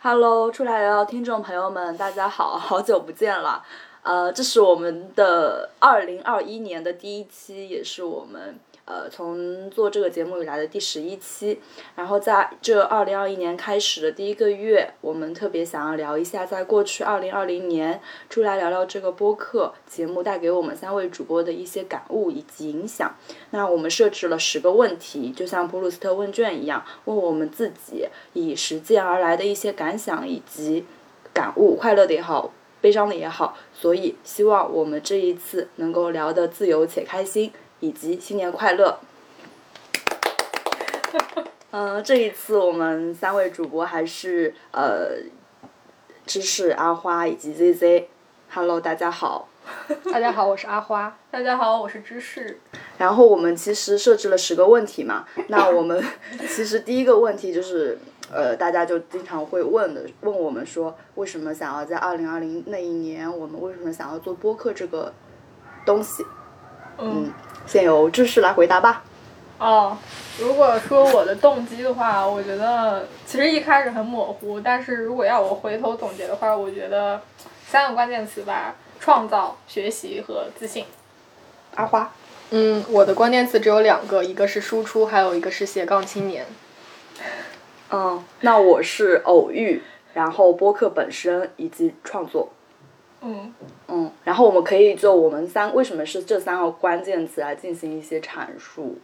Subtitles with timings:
[0.00, 3.64] Hello，出来聊聊听众朋友们，大家好，好久不见了。
[4.04, 8.56] 呃，这是我们的二零二一年的第一期，也是我们
[8.88, 11.60] 呃从做这个节目以来的第十一期。
[11.94, 23.14] 然后在这二零二一年开始的第一个月，我们特别想要聊一下，在过去二零二零年出来聊聊这个播客节目带给我们三位主播的一些感悟以及影响。
[23.50, 30.86] 那我们设置了十个问题，就像普鲁斯特问卷一样，问我们自己以实践而来的一些感想以及
[31.34, 32.50] 感悟，快乐的也好，
[32.80, 33.56] 悲伤的也好。
[33.74, 38.98] 所以希望我们这一次能够聊得自由且开心，以及新年快乐。
[41.70, 45.18] 嗯，这一次我们三位主播还是呃，
[46.26, 48.04] 芝士、阿花以及 ZZ。
[48.50, 49.48] Hello，大家好。
[50.10, 51.14] 大家好，我是阿花。
[51.30, 52.58] 大家好，我是芝士。
[52.96, 56.02] 然后我们其实设置了十个问题嘛，那我们
[56.48, 57.98] 其实第一个问题就是，
[58.32, 65.12] 呃，大家就经常会问的，问我们说，为什么想要在二零二零那一年，我们为什么想要做播客这个
[65.84, 66.24] 东西？
[66.96, 67.30] 嗯，
[67.68, 69.04] 先由知识来回答吧。
[69.58, 69.98] 哦，
[70.40, 77.20] 如果说我的动机的话，我觉得其实一开始很模糊，但是如果要我回头总结的话，我觉得
[77.66, 80.86] 三个关键词吧：创造、学习和自信。
[81.74, 82.10] 阿花，
[82.50, 86.46] 嗯，我的关键词只有两个，一个是输出，还有一个是斜杠青年。
[87.90, 89.82] 嗯，那我是偶遇，
[90.14, 92.48] 然后播客本身以及创作。
[93.20, 93.52] 嗯，
[93.88, 98.98] 嗯，然后我们可以就我们三为什么是这三个关键词来进行一些阐述。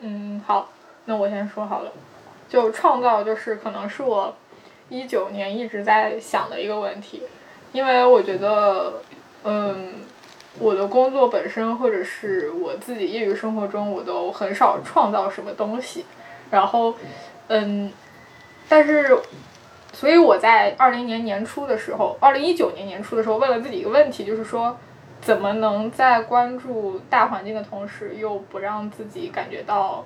[0.00, 0.70] 嗯，好，
[1.04, 1.92] 那我先说好了。
[2.48, 4.34] 就创造，就是可能是我
[4.88, 7.22] 一九年一直在想的一个问题，
[7.70, 8.94] 因为我觉得，
[9.44, 9.94] 嗯，
[10.58, 16.04] 我的工作本身或者是我自己业余生活中，我都很少创造什么东西。
[16.50, 16.92] 然后，
[17.46, 17.92] 嗯，
[18.68, 19.16] 但是，
[20.00, 24.74] 所以我在二零年年初的时候，二零一九年年初的时候，问了自己一个问题，就是说。
[25.20, 30.02] 怎么能在关注大环境的同时，又不让自己感觉到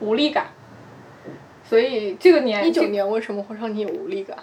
[0.00, 0.46] 无力感？
[1.62, 4.36] 所以这个年一九年为什么会让你有无力感？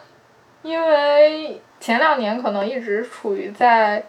[0.63, 4.01] 因为前两年可能一直处于在，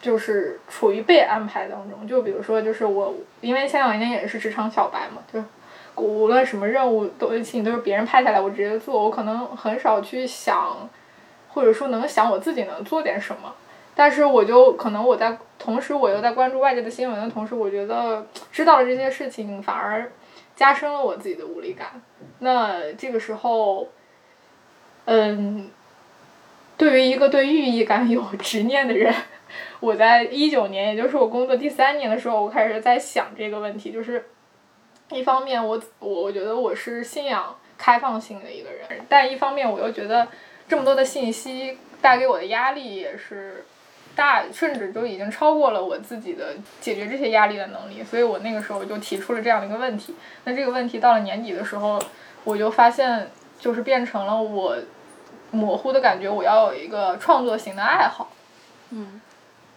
[0.00, 2.08] 就是处于被安排当中。
[2.08, 5.44] 就比如说，就是我，因为前两年也是职场小白嘛，就
[6.00, 10.88] 无论什么任务都事情都是别人派下来，我直接做，我可能很少去想，
[11.48, 13.54] 或者说能想我自己能做点什么。
[13.94, 20.10] 但是我就可能我在同时我又在关注外界的新闻的同时，我觉得知道了这些事情反而
[20.56, 22.00] 加深了我自己的无力感。
[22.38, 23.88] 那这个时候，
[25.04, 25.68] 嗯，
[26.78, 29.12] 对于一个对寓意感有执念的人，
[29.80, 34.24] 我在一九年，也就是我工作第三年的时候，我开始在想这个问题，就是
[35.10, 40.28] 一方面我我我觉得我是信仰开放性的一个人，但一方面我又觉得
[40.68, 43.64] 这么多的信息带给我的压力也是。
[44.16, 50.16] 大甚至都已经超过了我自己的解决这些压力的能力，所以我那个时候就提出了这样的一个问题。
[50.44, 51.98] 那这个问题到了年底的时候，
[52.42, 54.76] 我就发现就是变成了我
[55.52, 58.32] 模糊的感觉，我要有一个创作型的爱好。
[58.90, 59.20] 嗯。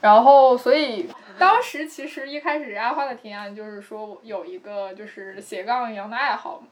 [0.02, 1.08] 然后，所以
[1.40, 6.64] 当时其实一开始阿花的提案就是说有一个就是斜杠一样的爱好，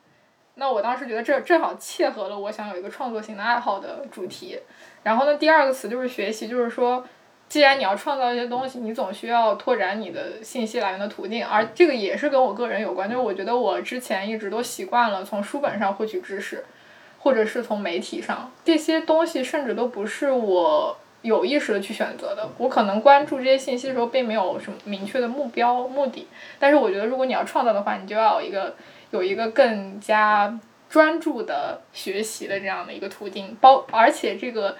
[0.56, 4.60] 那我当时觉得这正好切合了我想有一个创作型的爱好的主题。
[5.04, 7.06] 然后呢，第二个词就是学习，就是说。
[7.50, 13.10] 既然你要创造一些东西，你总需要拓展你的信息来源的途径，而这个也是跟我个人有关。
[13.10, 16.64] 就是我觉得我之前一直都习惯了从书本上获取知识，
[17.20, 22.50] 或者是从媒体上，这些东西甚至都不是我有意识的去选择的。
[22.58, 26.28] 我可能关注这些信息的时候，并没有什么明确的目标目的。
[26.60, 28.76] 但是我觉得，如果你要创造的话，你就要有一个
[29.12, 34.78] 有一个更加专注的学习的这样的一个途径，包而且这个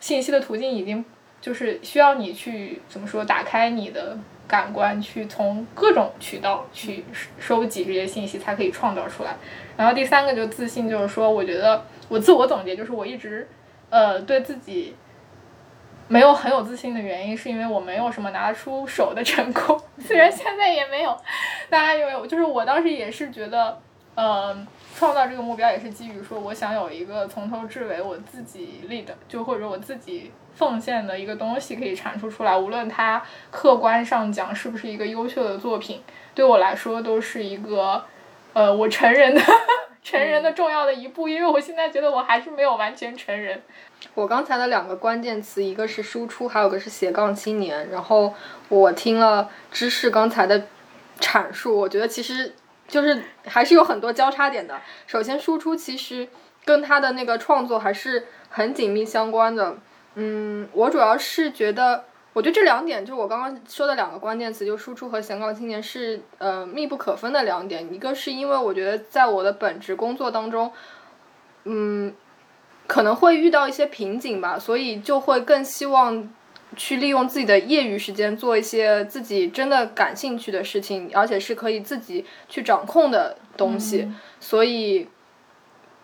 [0.00, 1.04] 信息的途径已经。
[1.40, 4.18] 就是需要你去怎么说，打开你的
[4.48, 7.04] 感官，去从各种渠道去
[7.38, 9.36] 收集这些信息，才可以创造出来。
[9.76, 13.46] 然后第三个就自信，就是说，我觉得我自我总结，就是我一直
[13.88, 14.96] 呃对自己
[16.08, 21.16] 没有很有自信的原因，是因为我没有什么拿得出手的成功， 虽然现在也没有。
[21.70, 23.78] 大家以为就是我当时也是觉得，
[24.14, 24.66] 呃，
[24.96, 30.32] 创造这个目标也是基于说，我想有一个从头至尾我自己立的，就或者我自己。
[30.54, 36.02] 奉献的一个东西可以阐述出来，无论它客观上讲是不是一个优秀的作品，
[36.34, 38.04] 对我来说都是一个，
[38.54, 39.40] 呃，我成人的
[40.02, 43.62] 成人的重要的一步，因为我现在觉得我还是没有完全成人。
[44.14, 47.90] 我刚才的两个关键词，一个是输出，还有个是斜杠青年。
[47.90, 48.34] 然后
[48.68, 50.66] 我听了知识刚才的
[51.20, 52.54] 阐述，我觉得其实
[52.86, 54.80] 就是还是有很多交叉点的。
[55.06, 56.28] 首先，输出其实。
[56.64, 59.78] 跟他的那个创作还是很紧密相关的。
[60.16, 62.04] 嗯，我主要是觉得，
[62.34, 67.90] 我觉得这两点就是我刚刚说的两个关键词，就输出和闲杠青年是呃密不可分的两点。
[67.94, 70.70] 一个是因为我觉得在我的本职工作当中，
[71.64, 72.12] 嗯，
[72.88, 76.28] 可能会遇到一些瓶颈吧，所以就会更希望
[76.76, 85.06] 去利用自己的业余时间做一些自己真的感兴趣的事情，而且是可以自己去掌控的东西，所以。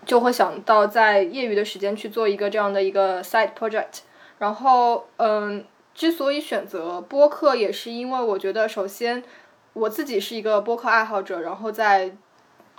[0.07, 4.01] 就会想到在业余的时间去做一个这样的一个 side project，
[4.37, 5.65] 然后嗯，
[5.95, 9.25] 之所以选择播客，也是因为我觉得首先
[9.73, 12.15] 我自己是一个播客爱好者，然后在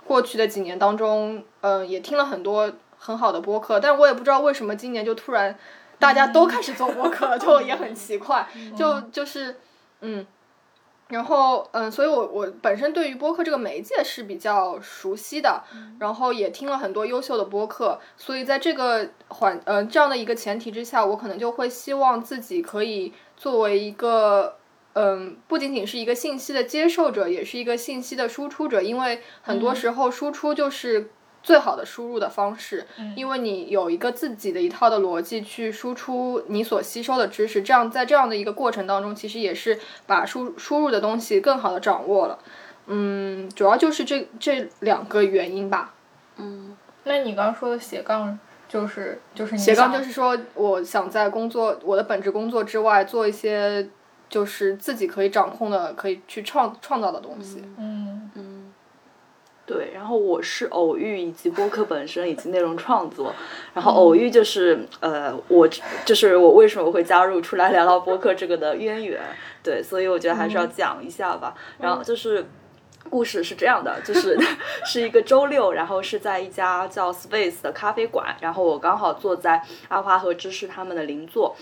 [0.06, 2.72] 过去的几年当中，嗯，也听了很多
[3.06, 5.56] 很好的播客，但我也不知道为什么今年就突然
[5.96, 9.60] 大家都开始做播客了，就也很奇怪，就就是
[10.00, 10.26] 嗯。
[11.08, 15.62] 然后，嗯，所以我我本身对于播客这个媒介是比较熟悉的，
[16.00, 24.56] 然后也听了很多优秀的播客，所以在这个环，嗯，这样的一个前提之下，我可能就会希望自己可以作为一个，
[24.94, 31.12] 嗯，不仅仅是一个信息的接受者，也是一个信息的输出者，因为很多时候输出就是。
[31.46, 32.84] 最好的输入的方式，
[33.14, 39.78] 因为你有一个自己的一套的逻辑去输出你所吸收的知识，这样在这样的一个过程当中，其实也是
[40.08, 42.36] 把输输入的东西更好的掌握了。
[42.88, 45.94] 嗯，主要就是这这两个原因吧。
[46.36, 48.36] 嗯，那你刚刚说的斜杠
[48.68, 53.88] 就是就是斜杠就是说，我想在工作我的本职工作之外做一些
[54.28, 57.62] 就是自己可以掌控的、可以去创创造的东西。
[57.78, 58.55] 嗯嗯。
[59.66, 63.34] 对，然后我是偶遇以及播客本身以及内容创作，
[63.74, 65.68] 然后偶遇就是呃，我
[66.04, 69.20] 就是我为什么会加入出来聊聊播客这个的渊源，
[69.64, 71.52] 对，所以我觉得还是要讲一下吧。
[71.78, 72.46] 然后就是
[73.10, 74.38] 故事是这样的，就是
[74.86, 81.56] 是一个周六，然后是在一家叫 Space 的咖啡馆，然后我刚好坐在阿花和芝士他们的邻座。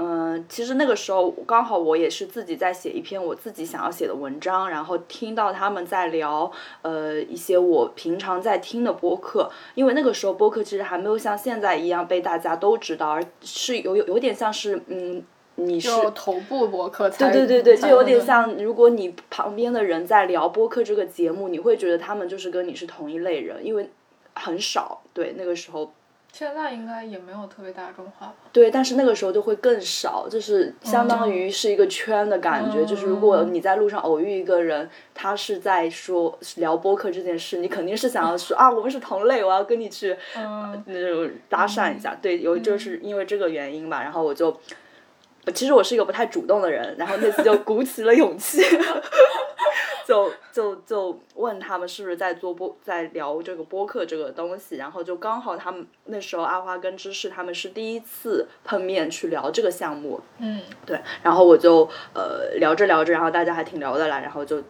[0.00, 6.50] 嗯，其实那个时候刚好我也是自己在写一篇我自己想要写的文章，然后听到他们在聊
[6.82, 15.22] 呃一些我平常在听的播客，因为那个时候播客其实还没有像现在一样被大家都知道，而是有有有点像是嗯
[15.56, 23.90] 你是头部播客，对对对对，就有点像如果你旁边的人在聊播客这个节目，你会觉得他们就是跟你是同一类人，因为
[24.34, 25.92] 很少对那个时候。
[26.30, 28.34] 现在应该也没有特别大众化吧？
[28.52, 32.84] 对，但是那个时候就会更少，就是相当于是一个圈的感觉。
[32.84, 42.16] 就是如果你在路上偶遇一个人，他是在说聊播客这件事，你肯定是想要说啊，我们是同类，我要跟你去那种搭讪一下。
[42.22, 44.56] 对，有就是因为这个原因吧，然后我就，
[45.52, 48.62] 其实我是一个不太主动的人，然后那次就鼓起了勇气。
[50.08, 64.64] 就就就问他们是不是在做播，在聊这个播客这个东西，然后就刚好他们那时候阿花跟芝士他们是第一次碰面去聊这个项目，嗯，对，然后我就呃聊着聊着，然后大家还挺聊得来，然后就。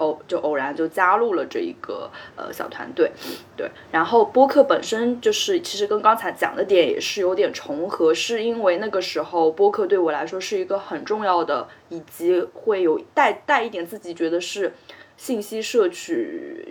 [0.00, 3.12] 偶就偶然就加入了这一个呃小团队，
[3.56, 14.72] 对，然后播客本身就是其实跟刚才讲的点也是有点重合，是因为那个时候播客对我来说是一个很重要的，以及会有带带一点自己觉得是
[15.16, 16.66] 信息摄取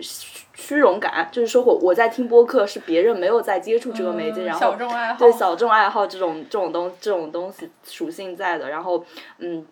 [0.54, 4.74] 虚荣感，就是说我我在听播客是别人没有在接触这个媒介，然后
[5.18, 9.04] 对小众爱好这种这种东这种东西属性在的，然后
[9.38, 9.64] 嗯。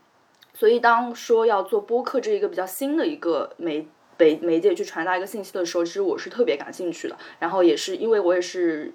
[0.59, 3.87] 所以，当说要做播客这一个比较新的一个媒
[4.19, 7.17] 媒媒介去传达一个信息的时候，其实我是特别感兴趣的。
[7.39, 8.93] 然后也是因为我也是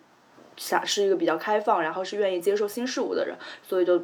[0.58, 4.04] 想是一个比较开放，然后是愿意接受新事物的人，所以就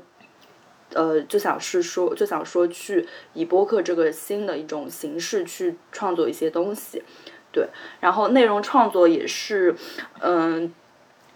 [0.94, 7.04] 呃就想是说就想说去以播客这个新的一种形式去创作一些东西，
[7.52, 7.68] 对。
[8.00, 9.76] 然后内容创作也是
[10.22, 10.74] 嗯。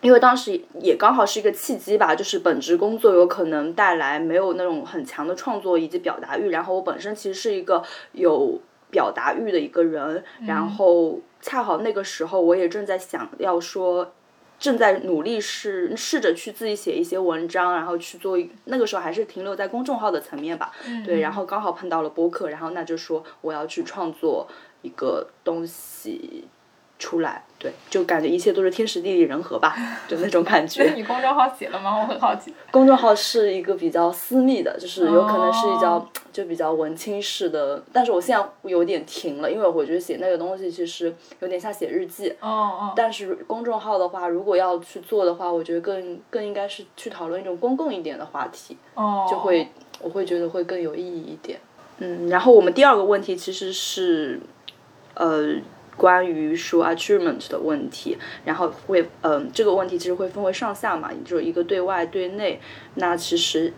[0.03, 7.81] 因为当时也刚好是一个契机吧，就是本职工作有可能带来没有那种很强的创作以及表达欲，然后我本身其实是一个
[8.12, 8.60] 有
[8.91, 14.12] 表达欲的一个人，然后恰好那个时候我也正在想要说，
[14.60, 20.72] 正在努力试试着去自己写一些文章，然后去做，那个时候还是停留在公众号的层面吧，
[21.05, 24.48] 对，然后刚好碰到了播客，然后那就说我要去创作
[24.81, 26.45] 一个东西。
[27.03, 29.75] 出来，对，就感觉一切都是天时地利人和吧，
[30.07, 30.93] 就那种感觉。
[30.95, 32.00] 你公众号写了吗？
[32.00, 32.53] 我很好奇。
[32.72, 42.33] 公众号是一个比较私密的，就是有可能是比较就比较文青式的，但是我现在有点停了，因为我觉得写那个东西其实有点像写日记。
[42.39, 42.93] 哦哦。
[42.95, 48.77] 但是公众号的话，如果要去做的话，我觉得更更应该是去讨论一种公共一点的话题。
[48.93, 49.27] 哦。
[49.29, 49.67] 就会
[50.00, 51.60] 我会觉得会更有意义一点。
[51.98, 54.39] 嗯，然后我们第二个问题其实是，
[55.15, 55.55] 呃。
[55.95, 62.59] 关于说 achievement 的问题，然后会嗯、这个问题其实会分为上下嘛，就是一个对外对内，
[62.95, 63.71] 那其实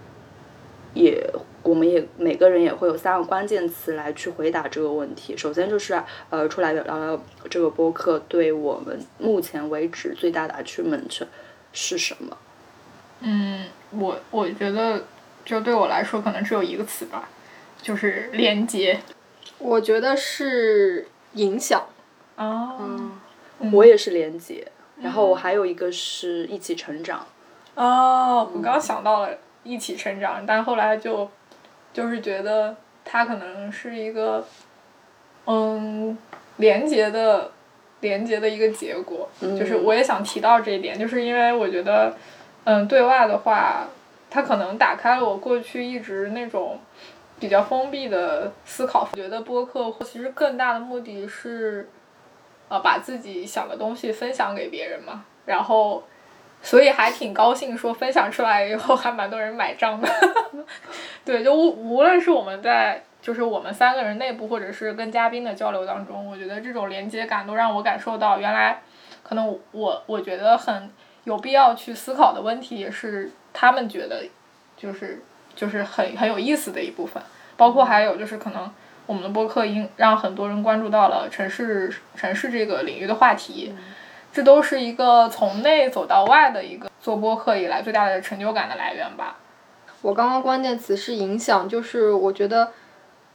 [0.93, 1.29] 也
[1.61, 5.35] 我们也每个人也会有三个关键词来去回答这个问题。
[5.35, 11.21] 首先就是呃出来聊聊这个播客对我们目前为止最大的 achievement
[11.73, 12.37] 是什么？
[13.21, 15.03] 嗯，我我觉得
[15.43, 17.27] 就对我来说可能只有一个词吧，
[17.81, 18.99] 就是连接。
[19.57, 21.85] 我觉得是影响。
[22.35, 23.11] 哦，
[23.71, 24.67] 我也是连接，
[25.01, 27.25] 然后我还有一个是一起成长。
[27.75, 29.29] 哦，我刚想到了
[29.63, 31.29] 一起成长，但后来就
[31.93, 34.45] 就是觉得它可能是一个
[35.45, 36.17] 嗯
[36.57, 37.51] 连接的
[38.01, 42.15] 连接的一个结果，就是我也想提到这一点，就是因为我觉得
[42.65, 43.87] 嗯对外的话，
[44.29, 46.79] 它可能打开了我过去一直那种
[47.39, 49.07] 比较封闭的思考。
[49.11, 51.89] 我觉得播客其实更大的目的是
[52.69, 56.03] 呃把自己想的东西分享给别人嘛，然后。
[56.61, 60.09] 所以还挺高兴，说分享出来以后还蛮多人买账的。
[61.23, 68.81] 对，就无无论是我们在就是我们三个人内部，或者是跟嘉宾的交流当中，我觉得这种连接感都让我感受到，原来
[69.21, 70.89] 可能我我觉得很
[71.25, 74.23] 有必要去思考的问题，也是他们觉得
[74.75, 75.21] 就是
[75.55, 77.21] 就是很很有意思的一部分。
[77.55, 78.73] 包括还有就是可能
[79.05, 83.73] 我们的播客应让很多人关注到了城市城市这个领域的话题。
[84.33, 89.37] 这都是一个从内走到外的一个做播客以来最大的成就感的来源吧。
[90.01, 92.73] 我刚刚关键词是影响，就是我觉得，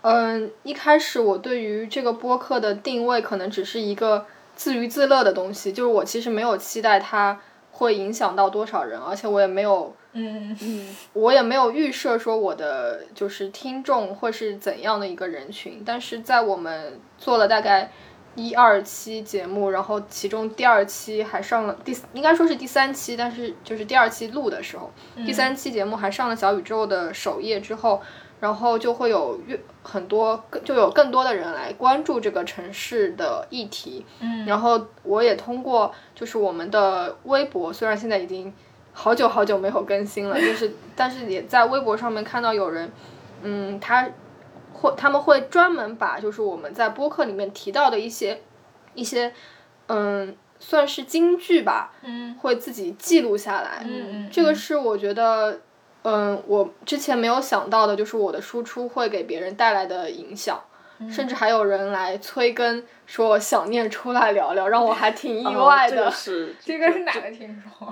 [0.03, 7.41] 嗯，一开始我对于这个播客的定位可能只是一个自娱自乐的东西，就是我其实没有期待它
[7.81, 17.91] 会影响到多少人，而且我也没有，嗯嗯，我也没有预设说我的就是听众会是怎样的一个人群，但是在我们做了大概。
[18.37, 24.89] 一二期节目，然后其中第二期还上了第，应该说是第三期，但是就是第二期录的时候，
[25.27, 28.01] 第三期节目还上了小宇宙的首页之后，
[28.41, 34.05] 然后就会有越很多，就有更多的人来关注这个城市的议题。
[34.21, 38.53] 嗯，然后我也通过就是我们的微博，虽然现在已经
[38.93, 42.91] 好久好久没有更新了，就是 但是也在微博上面看到有人，
[43.43, 44.09] 嗯，他。
[44.73, 48.41] 会他们会专门把就是我们在播客里面提到的一些
[48.95, 49.31] 一些
[49.89, 55.61] 嗯算是金句吧，嗯，会自己记录下来，嗯嗯，这个是我觉得
[56.03, 60.61] 嗯我之前没有想到的，就是我的输出会给别人带来的影响，
[61.11, 66.11] 甚至还有人来催更说想念出来聊聊，让我还挺意外的。
[66.11, 67.89] 是这个是哪个听众？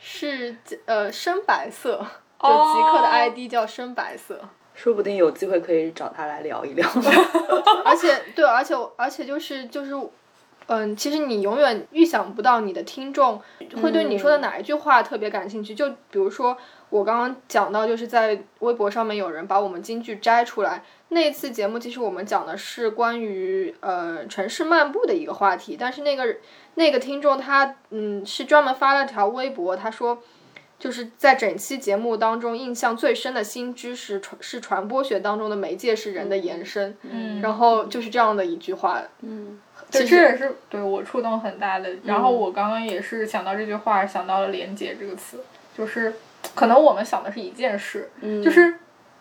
[0.00, 2.04] 是呃深白色，
[2.40, 4.40] 就极客的 ID 叫深白色。
[4.74, 6.88] 说不定有机会可以找他来聊一聊。
[7.84, 9.92] 而且，对，而且，而且就是就是，
[10.66, 13.42] 嗯，其实你永远预想不到你的听众
[13.82, 15.74] 会对你说的哪一句话特别感兴趣。
[15.74, 16.56] 就比如说
[16.90, 20.82] 我刚刚讲到，就是在微博上面有人把我们京剧摘出来。
[21.08, 26.36] 那次节目其实我们讲的是关于呃城市漫步的一个话题，但是那个
[26.74, 30.22] 那个听众他嗯是专门发了条微博，他说。
[30.78, 39.58] 就是在整期节目当中，印象最深的新知识传是传播学当中的媒介是人的延伸，嗯，然后就是这样的一句话，嗯，
[39.90, 41.96] 对，这也是对我触动很大的。
[42.04, 45.40] 然后我刚刚也是想到这句话，想到了“连接”这个词，
[45.76, 46.14] 就是
[46.54, 48.74] 可能我们想的是一件事，嗯，就是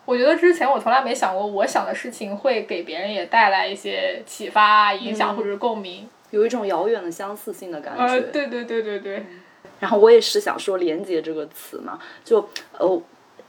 [0.05, 9.25] 我觉得之前我从来没想过，我想的事情会给别人也带来一些启发、影响或者是共鸣，有一种遥远的相似性的感觉，呃，对对对对对。
[9.79, 12.39] 然后我也是想说“连接”这个词嘛，就
[12.79, 13.01] 呃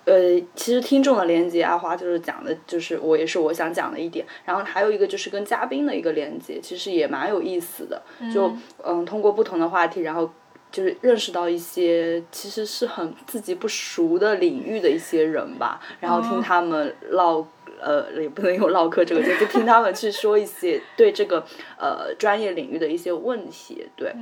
[0.04, 4.26] 呃，其实听众的连接，阿花就是讲的，就是我也是我想讲的一点。
[4.44, 8.02] 然后还有一个就是跟嘉宾的一个连接，其实也蛮有意思的。
[8.30, 8.52] 就
[8.84, 10.30] 嗯，通过不同的话题，然后
[10.70, 17.44] 就是认识到一些其实是很自己不熟的领域的一些人吧，然后听他们唠，
[17.80, 21.44] 呃，也不能用唠嗑这个词，就听他们去说一些对这个
[21.78, 24.14] 呃专业领域的一些问题，对。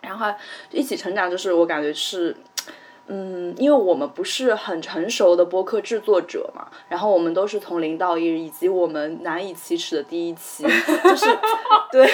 [0.00, 0.26] 然后
[0.70, 2.36] 一起成长，就是我感觉是，
[3.06, 11.24] 嗯，因为我们不是很成熟的播客制作者嘛，然后我们都是从零到一，以及我们难以启齿的第一期，就是
[11.90, 12.06] 对，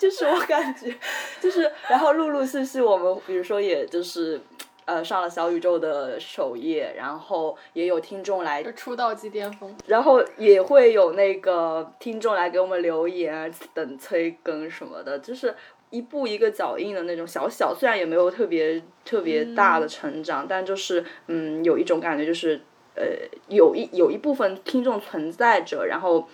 [0.00, 0.92] 就是我感觉，
[1.40, 4.40] 就是然后陆陆续续我们，比如说也就是
[4.86, 15.54] 呃上了小宇宙的首页，然后也有听众来出道即巅峰，然后也会有那个听众来给我们留言等催更什么的，就是。
[15.92, 22.60] 一步一个脚印的那种小小，虽然也没有特别特别大的成长，但就是嗯，有一种感觉，就是
[22.94, 23.02] 呃，
[23.48, 26.28] 有一有一部分听众存在着，然后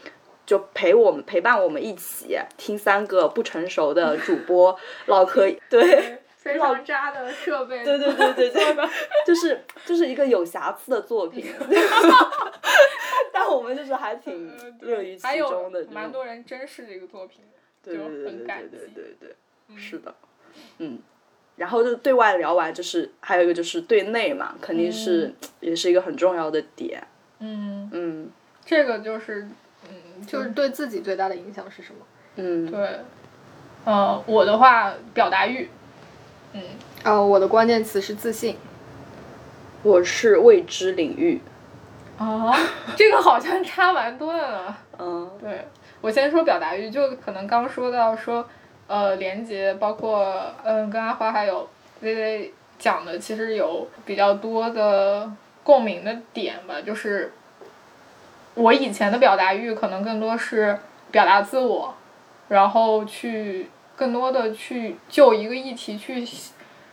[0.47, 6.23] 就陪我们陪伴我们一起听三个不成熟的主播唠嗑， 对。
[6.47, 8.89] 非常渣的设备，对对对对对，
[9.27, 11.45] 就是就是一个有瑕疵的作品，
[13.33, 17.41] 但我们就是还挺乐于其中的，蛮多人珍视这个作品，
[17.83, 19.35] 就很感激，对对。
[19.69, 20.15] 对，是的，
[20.79, 21.01] 嗯，
[21.57, 27.05] 然后就对外聊完，就是还有一个就是对内嘛，肯定是也是一个很重要的点，
[27.41, 27.91] 嗯。
[27.93, 28.31] 嗯，
[28.65, 29.51] 这个就是嗯，
[30.25, 32.01] 就是对自己最大的影响是什么？
[32.37, 33.01] 嗯，对，
[33.85, 35.69] 呃，我的话表达欲。
[36.53, 36.63] 嗯，
[37.05, 38.57] 哦，我的关键词是自信。
[39.83, 41.41] 我是未知领域。
[42.19, 42.53] 啊，
[42.97, 44.77] 这个好像差蛮多的呢。
[44.99, 45.67] 嗯，对，
[46.01, 48.49] 我先说表达欲，就可能刚说到说，
[48.87, 51.69] 呃，连接，包括嗯，跟阿花还有
[52.01, 55.31] 微微讲的，其实有比较多的
[55.63, 56.81] 共鸣的点吧。
[56.81, 57.33] 就是
[58.57, 60.77] 我以前的表达欲可能更多是
[61.13, 61.95] 表达自我，
[62.49, 63.71] 然后去。
[63.99, 66.23] 更多的去就一个议题去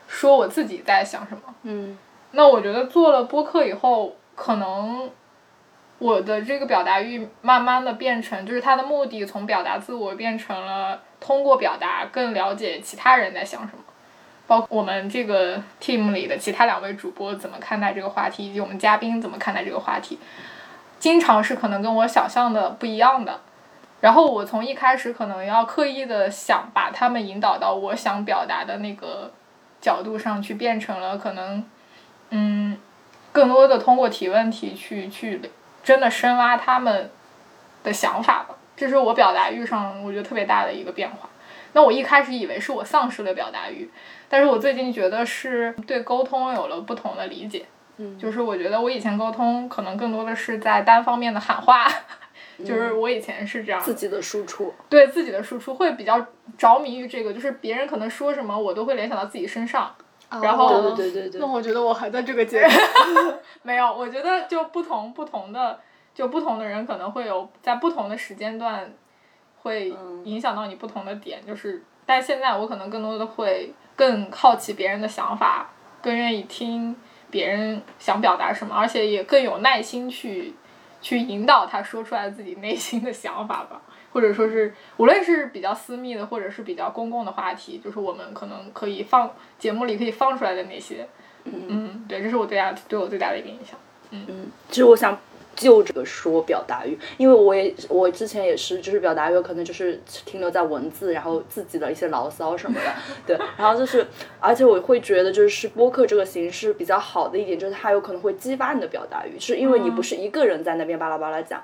[0.08, 1.53] 说我自己在想什么。
[1.63, 1.98] 嗯。
[2.32, 5.12] 那我觉得做了播客以后，可能
[5.98, 13.84] 我的这个表达欲慢慢的变成，就是它的目的从表达自我变成了通过表达更了解其他人在想什么，
[14.48, 20.17] 包括我们这个 team 里的其他两位主播怎么看待这个话题，以及我们嘉宾怎么看待这个话题，
[21.03, 23.41] 经常是可能跟我想象的不一样的。
[24.00, 29.29] 然后我从一开始可能要刻意的想把他们引导到我想表达的那个
[29.81, 31.62] 角度上去，变成了可能，
[32.29, 32.77] 嗯，
[33.33, 35.41] 更多的通过提问题去去
[35.83, 37.12] 真的深挖他们
[37.83, 38.55] 的想法吧。
[38.77, 41.27] 这是我表达欲上我觉得特别大的一个变化。
[41.74, 43.91] 那我一开始以为是我丧失了表达欲，
[44.29, 47.65] 但是我最近觉得是对沟通有了不同的理解。
[47.97, 51.88] 嗯，就是我觉得我以前沟通可能更多的是在单方面的喊话。
[52.63, 56.23] 就是我以前是这样，自己的输出，对自己的输出会比较
[56.55, 59.93] 着迷于这个，就是别人可能说什么，我都会联想到自己身上。
[60.41, 61.41] 然后，对对对对。
[61.41, 62.71] 那我觉得我还在这个阶段。
[63.63, 65.79] 没有，我觉得就不同不同的，
[66.13, 68.88] 就不同的人可能会有在不同的时间段，
[69.63, 69.91] 会
[70.23, 71.43] 影响到你不同的点。
[71.45, 75.71] 就是，但现在我可能更多的会更好奇别人的想法，
[76.03, 76.95] 更愿意听
[77.34, 80.54] 别人想表达什么，而且也更有耐心去。
[81.06, 83.82] 去引导他说出来自己内心的想法吧，
[84.13, 91.06] 或者说是无论是比较私密的，或者是比较公共的话题，就是我们可能可以放节目里可以放出来的那些，
[91.43, 93.78] 嗯，对，这是我最大对我最大的一个影响，
[94.12, 95.19] 嗯，其实我想。
[95.56, 102.91] 就这个说表达欲，因为我也我之前也是，就是表达欲可能就是停留在文字，然后自己的一些牢骚什么的，
[103.28, 104.04] 对，然后就是，
[104.43, 111.63] 而且我会觉得就是播客这个形式比较好的一点，就是它有可能会激发你的表达欲，是因为你不是一个人在那边巴拉巴拉讲，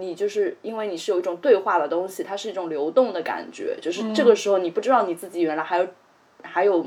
[0.00, 5.86] 你就是因为你是有一种对话的东西，它是一种流动的感觉，就是这个时候你不知道你自己原来还有
[6.42, 6.86] 还有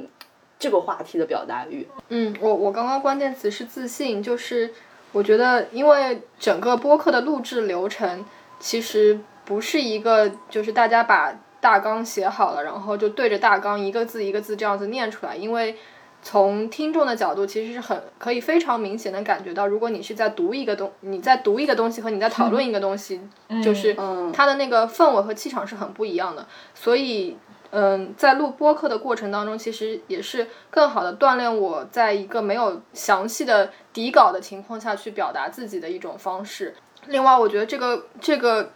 [0.60, 1.88] 这个话题的表达欲。
[2.10, 4.72] 嗯，我我刚刚关键词是自信，就是。
[5.14, 8.24] 我觉得，因为整个播客的录制流程
[8.62, 15.36] 其实不是一个，就是大家把大纲写好了，然后就对着大纲一个字一个字这样子念出来。
[15.36, 15.78] 因为
[16.22, 23.22] 从听众的角度，其实是很可以非常明显的感觉到，如果你是在读一个东，你在读一个东西和你在讨论一个东西，
[23.64, 23.96] 就是
[24.34, 26.46] 它的那个氛围和气场是很不一样的。
[26.74, 27.38] 所以。
[27.74, 36.76] 嗯，在录播客的过程当中，其实也是更好的锻炼我在一个没有详细的底稿的情况下去表达自己的一种方式。
[37.06, 38.72] 另外，我觉得这个这个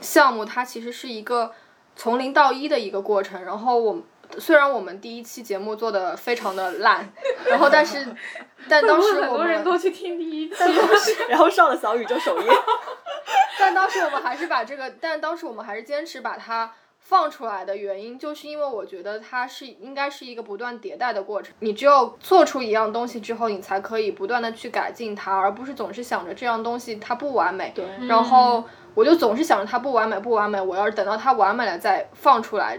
[0.00, 1.52] 项目它其实是一个
[1.98, 3.44] 从零到一的一个过程。
[3.44, 4.00] 然后我
[4.38, 7.06] 虽然我们第一期节目做的非常的烂，
[7.44, 8.06] 然后但是
[8.70, 10.56] 但当时很多人都去听第一期，
[11.28, 12.50] 然后上了小宇宙首页，
[13.60, 16.72] 但当时我们还是把这个，但当时我们还是坚持把它。
[17.00, 21.54] 放出来的原因，就是因为我觉得它是应该是一个不断迭代的过程。
[21.60, 27.72] 你只有做出一样东西之后，你才可以不断的去改进它，而不是总是想着这样东西它不完美。
[27.74, 27.86] 对。
[28.06, 28.62] 然后
[28.98, 30.60] 我就总是想着它不完美，不完美。
[30.60, 32.76] 我要是等到它完美了再放出来，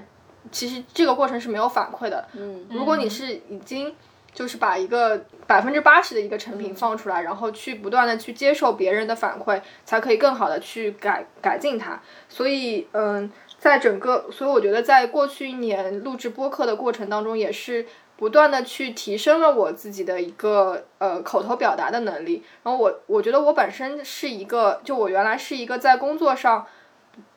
[0.52, 2.28] 其实这个过程是没有反馈的。
[2.34, 2.66] 嗯。
[2.70, 3.96] 如果你是已经
[4.34, 12.02] 就是把一个百分之八十的一个成品放出来，然后去不断的去接受别人的反馈，才可以更好的去改改进它。
[12.28, 13.32] 所以，嗯。
[13.60, 17.86] 在整个，所以我觉得在过去一年录制播客的过程当中，也是
[18.20, 22.44] 不断的去提升了我自己的一个呃口头表达的能力。
[22.64, 26.68] 然后我我觉得我本身是一个，就我原来是一个在工作上，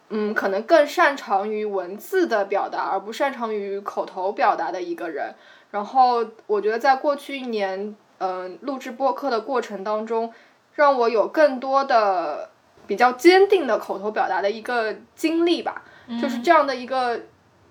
[0.09, 5.33] 嗯，可能更擅长于文字的表达，而不擅长于口头表达的一个人。
[5.71, 10.35] 然后我觉得在过去一年，嗯，录制播客的过程当中，
[10.75, 12.51] 让我有更多的。
[12.85, 15.85] 比较坚定的口头表达的一个经历吧，
[16.21, 17.19] 就是这样的一个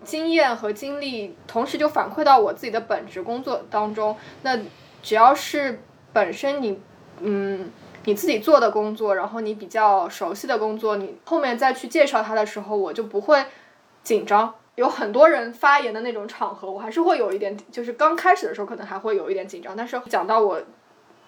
[0.03, 4.15] 经验和经历，同时就反馈到我自己的本职工作当中。
[4.41, 4.59] 那
[5.01, 5.81] 只要是
[6.13, 6.79] 本身你
[7.19, 7.71] 嗯
[8.05, 13.45] 你自己做的工作，然后你比较熟悉的工作，你后面再去介绍它的时候，我就不会
[14.03, 14.53] 紧张。
[14.75, 20.59] 有很多人发言的那种场合，我还是会有一点，就是刚开始的时候可能还会有一点紧张，但是讲到我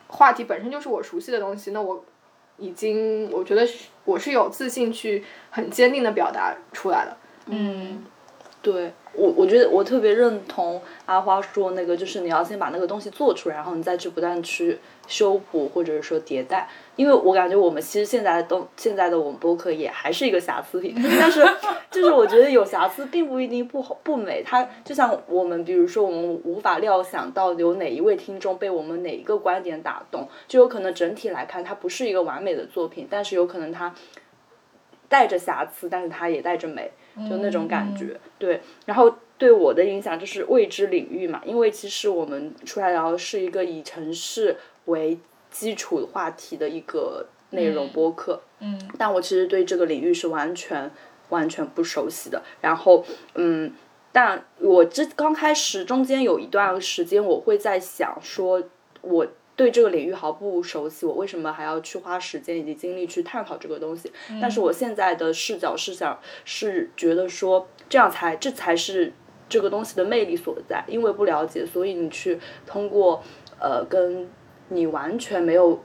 [0.07, 2.03] 话题本身就是我熟悉的东西，那我
[2.57, 3.67] 已经我觉得
[4.05, 7.17] 我是有自信去很坚定的表达出来的。
[7.47, 8.03] 嗯，
[8.63, 16.67] 对我我觉得我特别认同阿花说那个，就是你要先把那个东西做出来，然后你再去不断去修补或者是说迭代。
[16.95, 21.45] 因为我感觉我们其实现在都现在的我们播客也还是一个瑕疵品， 但是
[21.91, 24.41] 就是我觉得有瑕疵并不一定不好不美。
[24.41, 33.93] 它就像我们比如说我们无法料想到有哪一位听众被我们哪一个观点打动，就有可能整体来看它不是一个完美的作品，但是有可能它
[35.09, 36.91] 带着瑕疵，但是它也带着美，
[37.29, 38.19] 就那种感觉。
[38.37, 45.17] 对，然后对我的影响就是未知领域嘛，因为其实我们出来聊是一个以城市为。
[45.53, 50.89] 基础话题的一个内容播客，嗯，但我其实对这个领域是完全
[51.29, 52.41] 完全不熟悉的。
[52.59, 53.71] 然后，嗯，
[54.11, 58.63] 但我之刚开始中间有一段时间，我会在想说，
[59.01, 64.11] 我对这个领域毫不熟悉，我为什么还要去花时间以及精力去探讨这个东西？
[64.41, 69.13] 但是我现在的视角是想，是觉得说这样才这才是
[69.47, 73.23] 这个东西的魅力所在，因为不了解，所以你去通过
[73.59, 74.29] 呃跟。
[74.69, 75.83] 你完全没有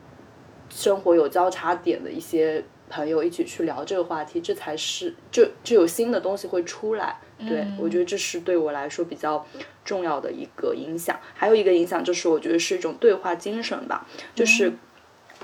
[0.70, 7.18] 生活有交叉点的一些朋友一起去聊这个话题，这才是就就有新的东西会出来。
[7.46, 9.46] 对我觉得这是对我来说比较
[9.84, 11.18] 重要的一个影响。
[11.34, 14.06] 还有一个影响就是，我觉得是一种对话精神吧。
[14.34, 14.72] 就是，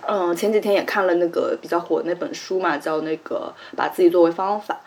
[0.07, 4.80] 嗯，前几天也看了那个比较火的那本书嘛，叫那个把自己作为方法，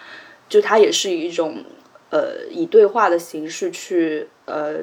[0.50, 1.64] 就它也是一种
[2.10, 4.80] 呃以对话的形式去呃。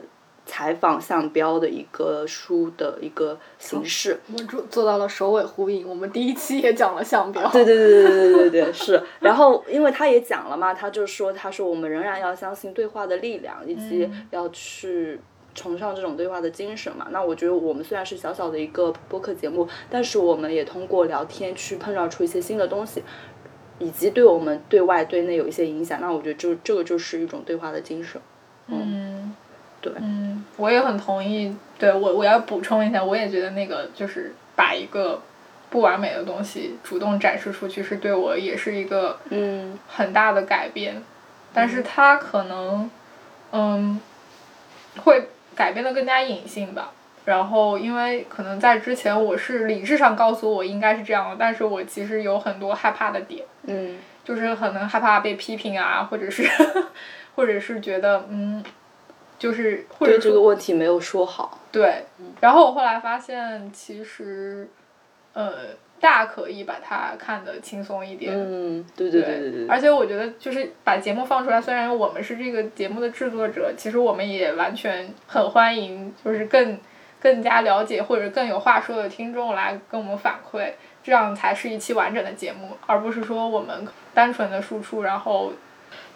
[0.47, 4.19] 采访项标的一个书的一个形式。
[4.29, 7.49] 我们做做到了首尾呼应我们第一期也讲了项标。
[7.51, 9.03] 对对对对对对对是。
[9.21, 15.19] 然后因为他也讲了嘛他就说他说我们仍然要相信对话的力量以及要去
[15.55, 17.09] 崇尚这种对话的精神嘛。
[17.11, 23.03] 那我觉得我们虽然是小小的一个播客节目但是我们也通过聊天去碰撞出一些新的东西
[23.79, 28.21] 以及对我们对外对内有一些影响那我觉得就这个就是一种对话的精神。
[28.67, 29.35] 嗯。
[30.57, 31.55] 我也很同意。
[31.77, 35.21] 对我，我要补充一下，我也觉得那个就是把一个
[35.69, 41.03] 不完美的东西主动展示出去，是对我也是一个嗯很大的改变。
[41.53, 42.89] 但是它可能
[43.51, 44.01] 嗯
[44.99, 46.93] 会改变的更加隐性吧。
[47.25, 53.45] 然后因为可能在之前我是理智上告诉我应该是这样的，但是我其实有很多害怕的点。
[53.67, 56.49] 嗯，就是可能害怕被批评啊，或者是
[57.35, 58.63] 或者是觉得嗯。
[59.45, 61.61] 就是或者这个问题没有说好。
[61.71, 62.03] 对，
[62.41, 64.67] 然后我后来发现，其实，
[65.35, 65.67] 呃，
[66.01, 68.33] 大可以把它看得轻松一点。
[68.35, 69.67] 嗯，对对对对对。
[69.69, 76.79] 而且我觉得，就是把节目放出来，虽然我们是这个节目的制作者，其实我们也完全很欢迎，就是更
[77.21, 80.71] 更加了解或者更有话说的听众来跟我们反馈，
[81.03, 85.53] 这样才是一期完整的节目，而不是说我们单纯的输出，然后。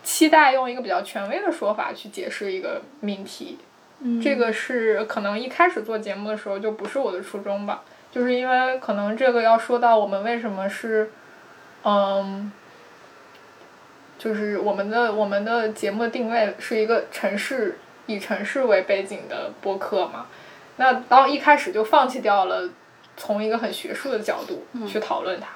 [0.02, 3.58] 期待用一个比较权威的说法去解释一个命题，
[4.22, 11.10] 这个是可能一开始做节目的时候就不是我的初衷吧，就是因为可能这个要说到我们为什么是，
[11.84, 12.50] 嗯，
[14.18, 20.26] 就是我们的我们的节目的定位是一个城市以城市为背景的播客嘛，
[20.76, 22.68] 那当一开始就放弃掉了
[23.16, 25.48] 从一个很学术的角度去讨论它，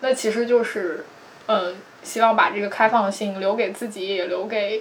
[0.00, 1.04] 那其实就是，
[1.50, 1.76] 嗯。
[2.02, 4.80] 希望把这个开放性留给自己，也留给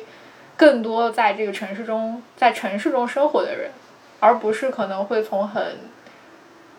[0.56, 3.70] 更多在这个城市中在城市中生活的人，
[4.22, 5.62] 而不是可能会从很，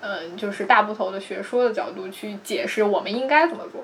[0.00, 3.82] 嗯，就是大部头的学说的角度去解释我们应该怎么做。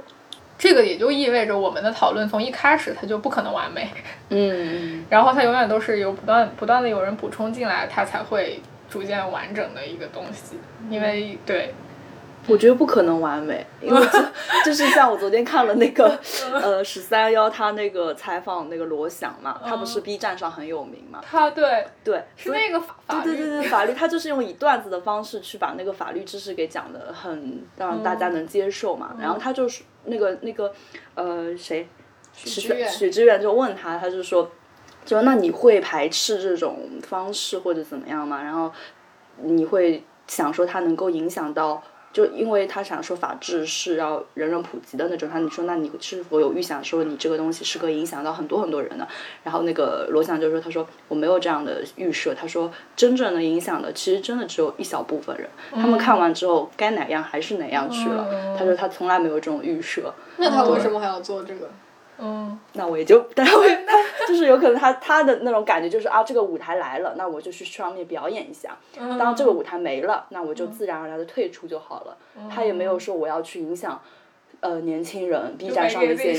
[0.56, 3.90] 这个也就意味着我们的讨论从一开始它就不可能完美。
[4.30, 5.04] 嗯。
[5.10, 10.56] 然后它永远都是有不断不断的有人补充进来，它才会逐渐完整的一个东西。
[10.88, 11.74] 因为对。
[12.48, 14.00] 我觉得不可能完美，因为
[14.64, 16.16] 就 是像我昨天看了那个
[16.54, 21.20] 呃十三幺他那个采访那个罗翔嘛，他不是 B 站上很有名嘛？
[21.28, 29.16] 他对对是那个法对对对对 法律，他就是用以段子的方式去把那个法律知识给讲的很让大家能接受嘛。
[29.20, 30.72] 然后他就是那个那个
[31.14, 31.88] 呃谁
[32.32, 34.48] 许志远许知远就问他，他就说
[35.04, 38.40] 就那你会排斥这种方式或者怎么样吗？
[38.42, 38.72] 然后
[39.42, 41.82] 你会想说他能够影响到。
[42.16, 49.06] 就因为他想说法治是要人人普及的那种，他你说那你是否有预想说你这个东西是可以影响到很多很多人的？
[49.44, 58.56] 然后那个罗翔就说，他说我没有这样的预设，他说真正能影响的其实真的只有一小部分人，他们看完之后该哪样还是哪样去了。
[58.58, 60.14] 他说他从来没有这种预设。
[60.38, 61.68] 那他为什么还要做这个？
[62.18, 63.84] 嗯，那我也就，但会，
[64.26, 68.76] 就是有可能他他的那种感觉就是啊，这个舞台来了，那我就去上面表演一下。
[69.18, 72.16] 当这个舞台没了，那我就自然而然的退出就好了。
[72.50, 74.00] 他也没有说我要去影响，
[74.60, 76.32] 呃，年轻人 B 站上的一些，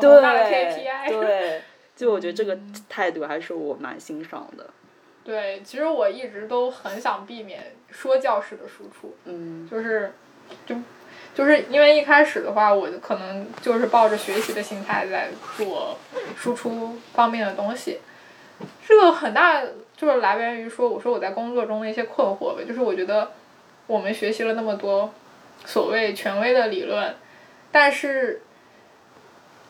[0.00, 1.62] 对对，
[1.96, 2.58] 就我觉得这个
[2.88, 4.70] 态度还是我蛮欣赏的。
[5.24, 10.12] 对，其实我一直都很想避免说教式的输出，嗯，就是
[10.64, 10.76] 就。
[11.36, 15.94] 就是因为一开始的话，我可能就是抱着学习的心态在做
[16.34, 18.00] 输出方面的东西，
[18.88, 19.60] 这个很大
[19.94, 23.32] 就是来源于说，我说我在工作中的一些困惑吧，就是我觉得
[23.86, 25.12] 我们学习了那么多
[25.66, 27.14] 所谓权威的理论，
[27.70, 28.40] 但是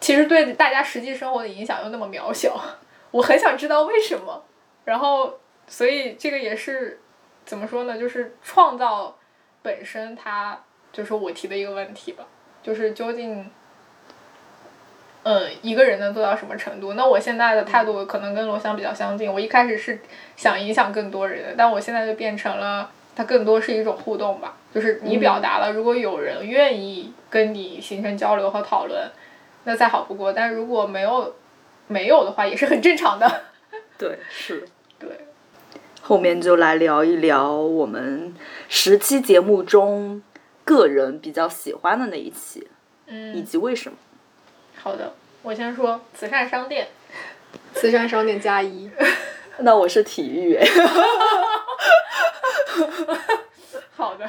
[0.01, 2.57] 其实对大家实际生活的影响又那么渺小，
[3.11, 4.45] 我很想知道为什么，
[4.85, 7.01] 然后所以这个也是
[7.45, 7.99] 怎么说呢？
[7.99, 9.19] 就是创造
[9.63, 10.61] 本身它。
[10.97, 12.25] 就是我提的一个问题吧，
[12.63, 13.51] 就是究竟，
[15.25, 16.95] 嗯，一个人能做到什么程度？
[16.95, 19.31] 那我现在的态度可能跟罗翔比较相近。
[19.31, 19.99] 我一开始是
[20.39, 24.57] 想影响更多人，但我现在就变成了，它更多是一种互动吧。
[24.75, 29.11] 就是你表达了，如果有人愿意跟你形成交流和讨论，
[29.65, 30.33] 那再好不过。
[30.33, 31.35] 但如果没有，
[31.89, 33.43] 没有的话，也是很正常的。
[33.99, 34.67] 对，是。
[34.99, 35.11] 对。
[36.01, 38.35] 后面就来聊一聊我们
[38.71, 40.23] 十期节目中。
[40.67, 42.67] 个人比较喜欢的那一期，
[43.07, 43.97] 嗯，以及为什么？
[44.77, 46.89] 好的，我先说慈善商店，
[47.73, 48.91] 慈善商店加一，
[49.61, 50.59] 那我是体育。
[53.95, 54.29] 好的，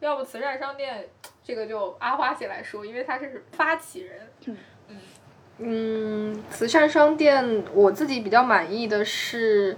[0.00, 1.06] 要不慈善商店
[1.44, 4.20] 这个就阿花姐来说，因为她是发起人。
[4.46, 4.56] 嗯
[5.58, 9.76] 嗯，慈善商店我自己比较满意的是。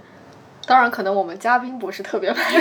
[0.67, 2.57] 当然，可能我们嘉宾不是特别满意，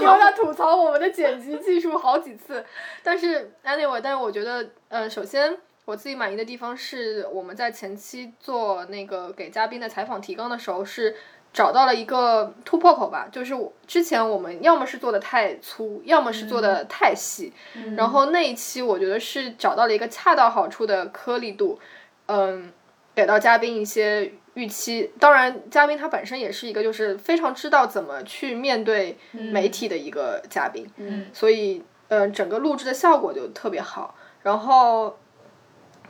[0.00, 2.64] 因为他吐槽我们的剪辑技术好几次。
[3.02, 5.54] 但是，anyway，但是我觉得，呃，首先
[5.84, 11.14] 我自己满意的地方是我们在前期做那个给嘉宾的采访提纲的时候，是
[11.52, 13.28] 找到了一个突破口吧。
[13.30, 13.54] 就是
[13.86, 17.52] 之前我们要么是做的太粗，要么是做的太细。
[17.98, 21.78] 然后那一期我觉得是找到了一个恰到好处的颗粒度，
[22.26, 22.72] 嗯，
[23.14, 24.32] 给到嘉宾一些。
[24.54, 34.14] 预期当然，嘉宾他本身也是一个就是非常知道怎么去面对媒体的一个嘉宾，嗯，所以呃整个录制的效果就特别好。
[34.42, 35.16] 然后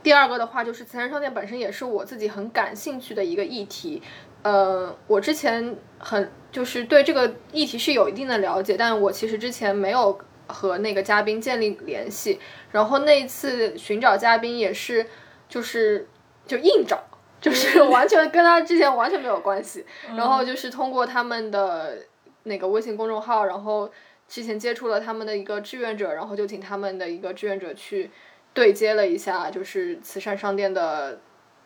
[0.02, 4.02] 第二个的话就是慈善商店本身也是我自己很感兴趣的一个议题，
[4.42, 12.40] 呃，我之前很就是对这个议题是有一定的了解，但我其实之前没有和那个嘉宾建立联系，
[12.72, 15.06] 然后那一次寻找嘉宾也是
[15.48, 16.08] 就是
[16.46, 17.04] 就硬找。
[17.40, 19.84] 就是完全跟他之前完全没有关系，
[20.16, 21.98] 然后就是通过他们的
[22.42, 23.90] 那个微信公众号，然后
[24.28, 28.10] 之前接触了他们的一个志愿者，然后就请他们的一个志愿者去
[28.52, 31.18] 对接了一下，就是慈善商店的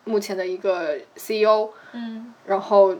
[0.05, 2.95] 目前的一个 CEO，嗯，然后。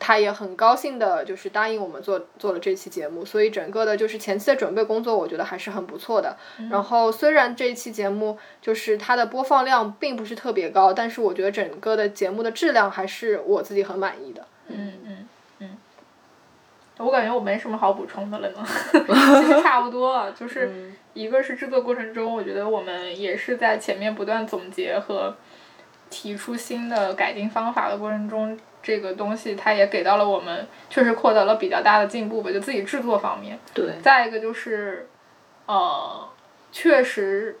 [0.00, 6.36] 他也很高兴的，就是答应我们做做了这期节目，所以整个的就是前期的准备工作，我觉得还是很不错的。
[6.70, 14.46] 然后虽然这一期节目就是它的播放量并不是特别高，但是我觉得整个的节目的质量还是我自己很满意的。
[14.68, 15.76] 嗯嗯嗯，
[16.96, 18.64] 我感觉我没什么好补充的了呢，
[19.42, 25.36] 其实差不多，就是一个是制作过程中，我觉得我们也是在前面不断总结和
[26.08, 28.58] 提出新的改进方法的过程中。
[28.82, 33.58] 这个东西它也给到了我们，确实获得了比较大的进步吧，就自己制作方面。
[33.74, 33.92] 对。
[34.02, 35.06] 再一个就是，
[35.66, 36.26] 呃，
[36.72, 37.58] 确实，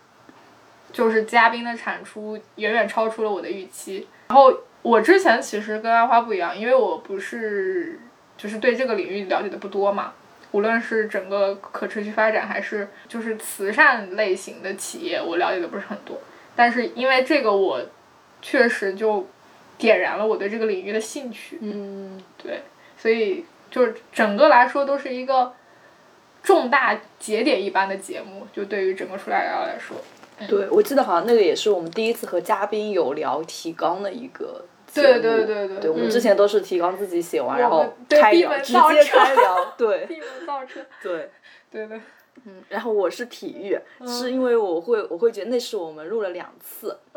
[0.92, 4.08] 就是嘉宾的产出远远超出了我的预期。
[4.28, 8.00] 然后我之前其实跟阿花不一样，因为我不是
[8.38, 10.14] 就是对这个领域了解的不多嘛，
[10.52, 16.18] 无论是整个可持续发展还是就是慈善类型的企业，我了解的不是很多。
[16.56, 17.80] 但是因为这个，我
[18.40, 19.28] 确实就。
[19.80, 21.58] 点燃了我对这个领域的兴趣。
[21.60, 22.62] 嗯，对，
[22.96, 25.52] 所以就是整个来说都是一个
[26.42, 29.96] 重大节点一般的节目，就对于整个出来聊来说。
[30.48, 34.64] 对，我记得好像那个也是我们第一次和嘉宾有聊提纲的一个
[34.94, 35.78] 对对对对。
[35.80, 39.74] 对，我们之前都是提纲自己写完，然后开聊，直接开聊。
[39.76, 40.06] 对。
[40.06, 40.80] 闭门造车。
[41.02, 41.30] 对。
[41.70, 42.00] 对对。
[42.46, 46.98] 嗯，然后我是体育，是因为我会我会觉得那是我们录了两次，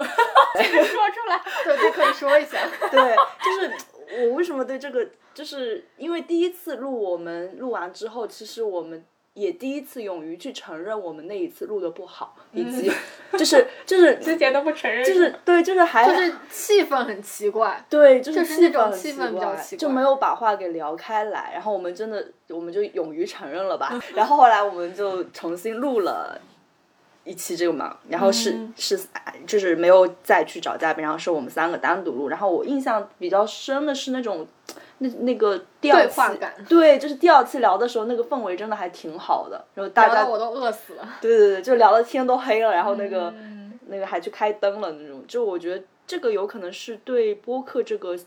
[0.62, 2.60] 说出来， 对，就可以说一下，
[2.92, 12.92] 对，就是我为什么对这个，就是因为第一次录我们录完之后，其实我们也第一次勇于去承认我们那一次录的不好，以及
[13.32, 17.84] 就是就是之前都不承认，就是对，就是还就是气氛很奇怪。
[17.89, 26.39] 对，就是气那种气氛比较奇怪就没有把话给聊开来，然后我们真的我们就勇于承认了吧，然后后来我们就重新录了。
[27.24, 29.00] 一期这个嘛，然后是、嗯是
[29.48, 32.30] 就是没有再去找嘉宾，然后是我们三个单独录。
[32.30, 34.46] 然后我印象比较深的是那种
[35.00, 39.64] 那那个第二期对话感对，就是第二次聊的时候，那个氛围真的还挺好的。
[39.74, 41.08] 然后大家我都饿死了。
[41.22, 48.18] 对对对，就聊的天都黑了，然后那个、嗯那个还去开灯了那种，就我觉得这个有可能是对播客这个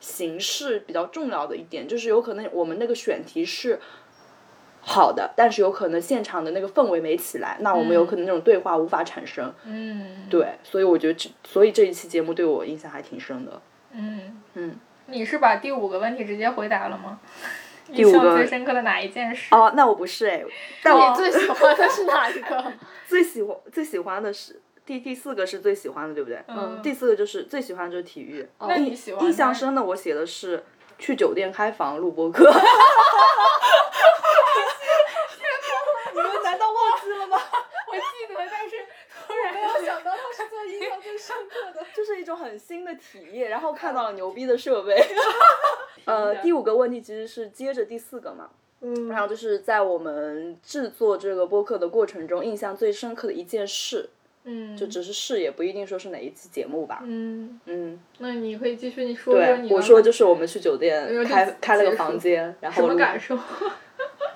[0.00, 3.78] 形式比较重要的一点，就是有可能我们那个选题是
[4.86, 9.52] 好的，但是有可能现场的那个氛围没起来，那我们有可能那种对话无法产生。
[9.64, 13.62] 嗯，对，所以我觉得这，所以这一期节目对我印象还挺深的。
[13.92, 17.18] 嗯，嗯，你是把第五个问题直接回答了吗？
[17.92, 19.54] 第五个印象最深刻的哪一件事？
[19.54, 20.44] 哦，那我不是哎，
[20.82, 22.72] 但我你最喜欢的是哪一个？
[23.06, 26.42] 最喜欢最喜欢的是第第四个是最喜欢的，对不对？
[26.48, 28.46] 嗯第四个就是最喜欢的就是体育。
[28.60, 30.62] 那你喜欢印象深的我写的是
[30.98, 32.44] 去酒店开房录播课。
[36.14, 37.38] 你们难道忘记了吗？
[37.88, 38.00] 我记
[38.32, 38.76] 得，但是
[39.26, 40.12] 突然没有想到
[40.68, 41.84] 印象最深刻的。
[41.94, 44.96] 就是一种很新的体验，然后看到了牛逼的设备。
[46.06, 48.50] 呃，第五个问题其实是接着第四个嘛，
[48.82, 54.10] 嗯然后就是在我们制作这个播客的过程中，印象最深刻的一件事，
[54.44, 57.00] 嗯，就只是事，也不一定说是哪一期节目吧。
[57.04, 63.38] 嗯，嗯，那你可以继续你说说对我说就是我们去酒店开开了个房间，然后什么感受？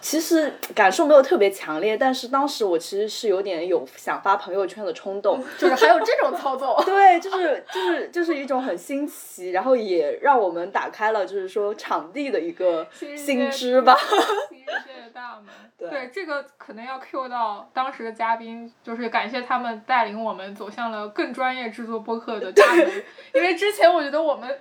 [0.01, 5.43] 其实感受没有特别强烈，但是当时我其实是有点有想发朋友圈的冲动。
[5.59, 6.81] 就是还有这种操作。
[6.87, 13.97] 对，就是就是就是一种很新奇，然后也让我们打开了就是说场地的一个新知吧。
[14.49, 15.47] 新世界的大门。
[15.79, 22.91] 对这个可能要 Q 到当时的嘉宾，就是感谢他们带领我们走向了更专业制作播客的大门。
[23.33, 24.59] 因为之前我觉得我们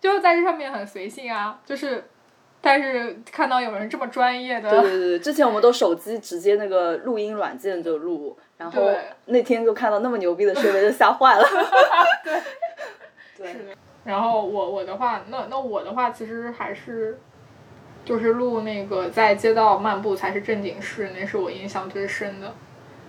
[0.00, 2.04] 就在这上面很随性啊，就是，
[2.66, 8.82] 但是看到有人这么专业的，对对对，之前我们都手机直接那个录音软件就录，然后
[9.26, 11.46] 那天就看到那么牛逼的设备，就吓坏了。
[12.24, 12.40] 对，
[13.38, 13.76] 对是的。
[14.02, 17.16] 然后我我的话，那那我的话其实还是，
[18.04, 22.52] 就是录那个在街道漫步才是正经事，那是我印象最深的。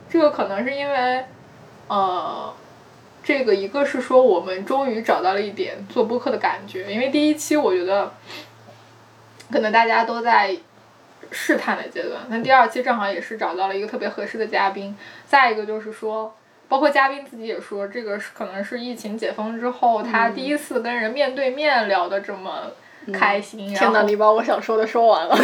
[0.08, 1.26] 这个可能是因为，
[1.88, 2.54] 呃，
[3.24, 8.14] 这个一个是说我们终于找到了一点做播客的感觉，因为第一期我觉得，
[9.52, 10.56] 可能大家都在
[11.32, 14.98] 试探的阶段，那第二期正好也是找到了一个特别合适的嘉宾。
[15.26, 16.34] 再一个就是说，
[16.68, 22.72] 包括嘉宾自己也说，这个是可能是疫情解封之后，他第一次跟人面对面聊的这么
[23.14, 23.74] 开心。
[23.74, 25.36] 然后天哪，你把我想说的说完了。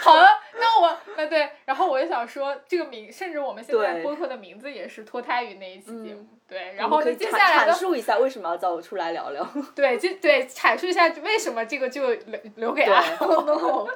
[0.00, 0.26] 好了，
[0.58, 6.26] 那我那对，然后我也想说，这个名，甚至我们现在播客的名字也是脱胎于那一期节目。
[6.52, 9.42] 对，然后呢，接下来的阐述一下为什么要叫我出来聊聊。
[9.74, 13.88] 对，就对阐述一下为什么这个就留留给对阿 Oh no！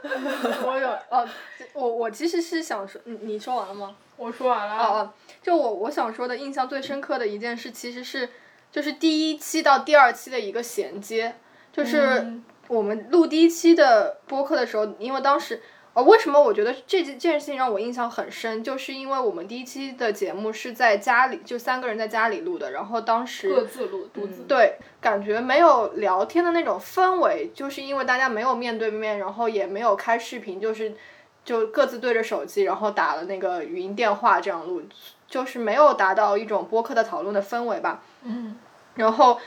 [0.65, 1.29] 我有哦，
[1.75, 3.95] 我我其实是想说，你你说完了吗？
[4.17, 4.77] 我说完了。
[4.79, 8.27] 哦哦，就我我想说的印象最深刻的一件事，其实是
[8.73, 11.35] 就是第一期到第二期的一个衔接，
[11.71, 15.61] 就是嗯我们录第一期的播客的时候，因为当时。
[15.97, 18.63] 呃，为什么我觉得这件这件事情让我印象很深？
[18.63, 24.43] 就是因为我们第一期的节目是在家里，就三个人在家里录的，然后当时各自录，独自。
[24.43, 30.93] 对，感觉没有聊天的那种氛围，就是因为大家没有面对面，然后也没有开视频，就是
[31.47, 34.83] 就各自对着手机，然后打了那个语音电话这样录，
[35.27, 38.03] 就是没有达到一种播客的讨论的氛围吧。
[38.23, 38.59] 嗯
[38.97, 39.41] 然后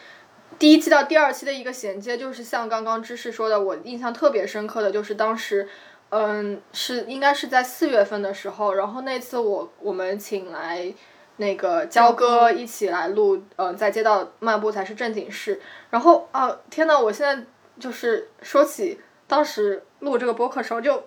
[0.57, 5.69] 第一期到第二期的一个衔接，就是像刚刚芝士说的，我印象特别深刻的就是当时。
[6.09, 10.91] 嗯，是应该是在四月份的时候，然后那次我我们请来
[11.37, 15.61] 那个焦哥一起来录，呃，在街道漫步才是正经事。
[15.91, 17.45] 然后啊，天呐，我现在
[17.79, 21.03] 就是说起当时录这个播客的时候，就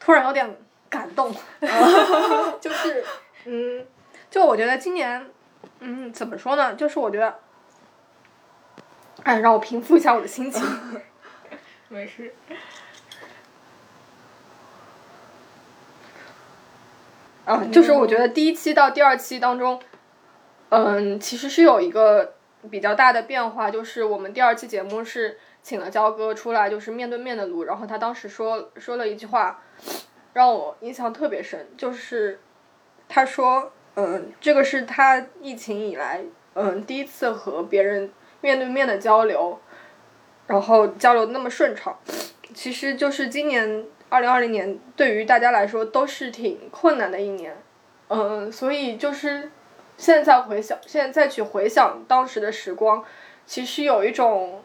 [0.00, 0.56] 突然有点
[0.90, 1.32] 感动，
[2.60, 3.04] 就是
[3.44, 3.86] 嗯，
[4.28, 5.24] 就我觉得今年，
[5.78, 6.74] 嗯，怎么说呢？
[6.74, 7.38] 就是我觉得，
[9.22, 10.62] 哎，让我平复一下我的心情。
[11.88, 12.34] 没事。
[17.44, 19.80] 啊，就是我觉得第一期到第二期当中，
[20.68, 22.34] 嗯，其实是有一个
[22.70, 29.60] 比较大的变化，就是我们第二期节目是请了焦哥出来，就是面对面的录，然后他当时说说了一句话，
[30.34, 32.38] 让我印象特别深，就是
[33.08, 36.24] 他说，嗯，这个是他疫情以来，
[36.54, 39.58] 嗯，第一次和别人面对面的交流，
[40.46, 41.98] 然后交流那么顺畅，
[42.54, 43.84] 其实就是今年。
[44.12, 47.56] 二零二零年对于大家来说都是挺困难的一年，
[48.08, 49.50] 嗯，所以就是
[49.96, 53.02] 现在回想，现在再去回想当时的时光，
[53.46, 54.60] 其实有一种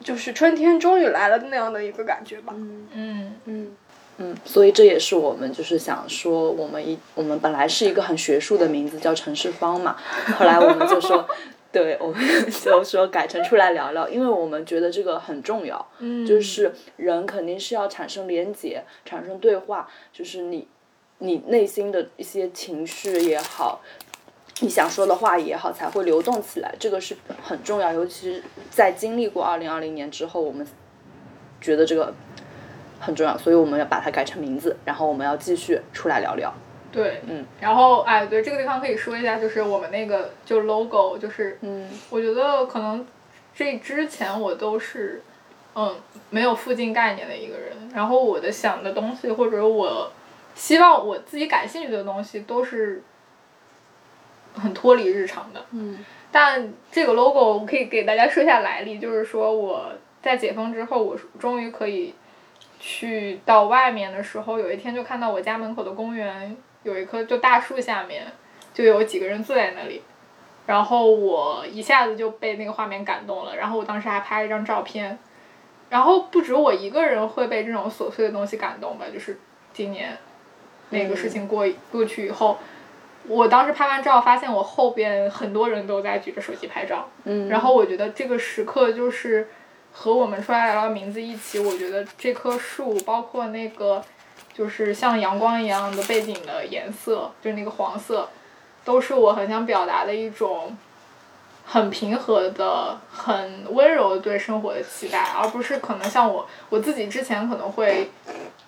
[0.00, 2.52] 就是春天终于来了那样的一个感觉吧。
[2.56, 3.36] 嗯。
[3.44, 3.76] 嗯。
[4.16, 9.96] 嗯，所以这也是我们就是想说，我们一我们本来是一个很学术的名字叫陈世芳嘛，
[10.38, 11.28] 后来我们就说，
[11.74, 20.68] 对，我们 就说改成出来聊聊，因为我们觉得这个很重要，嗯，就是人肯定是要产生连结，产生对话，就是你
[21.18, 23.82] 你内心的一些情绪也好。
[24.60, 27.92] 你想说的话也好，才会流动起来，这个是很重要。
[27.92, 30.64] 尤其是在经历过二零二零年之后，我们
[31.60, 32.14] 觉得这个
[33.00, 36.54] 很重要，所以我们要把它改成名字，然后我们要继续出来聊聊。
[36.94, 41.90] 对，嗯，然后哎，对这个地方可以说一下，就是我们那个就 logo，就是嗯。
[42.08, 43.04] 我觉得可能
[43.52, 45.20] 这之前我都是
[45.74, 45.96] 嗯
[46.30, 50.12] 没有附近概念的一个人，然后我的想的东西或者我
[50.54, 53.02] 希望我自己感兴趣的东西都是
[54.54, 55.66] 很脱离日常的。
[55.72, 56.04] 嗯。
[56.30, 59.90] 但这个 logo 我可以给大家说一下来历，就是说我
[60.22, 62.14] 在解封之后，我终于可以
[62.78, 68.24] 去到外面的时候，有一天就看到我家门口的公园有一棵就大树下面
[68.72, 70.00] 就有几个人坐在那里，
[70.66, 75.18] 然后我一下子就被那个画面感动了，然后我当时还拍了一张照片，
[75.90, 79.40] 然后不止我一个人会被这种琐碎的东西感动吧，就是
[79.72, 80.16] 今年
[80.90, 82.56] 那个事情过、过去以后。
[83.26, 89.48] 我当时拍完照，发现我后边很多人都在举着手机拍照，嗯，然后我觉得这个时刻就是
[89.92, 94.04] 和我们出来聊聊名字一起，我觉得这棵树，包括那个
[94.56, 98.28] 就是像阳光一样的背景的颜色，就是那个黄色，
[98.84, 100.76] 都是我很想表达的一种
[101.66, 108.10] 很平和的、很温柔的对生活的期待，而不是可能像我我自己之前可能会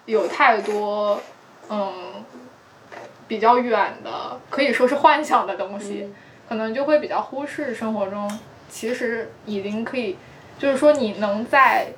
[0.07, 1.21] 有太多
[1.71, 2.25] 嗯
[3.29, 6.13] 比较远的，可以说是幻想的东西。
[6.49, 8.31] 可能就会比较忽视生活中
[8.71, 10.17] 其实已经可以，
[10.61, 11.89] 就是说你能在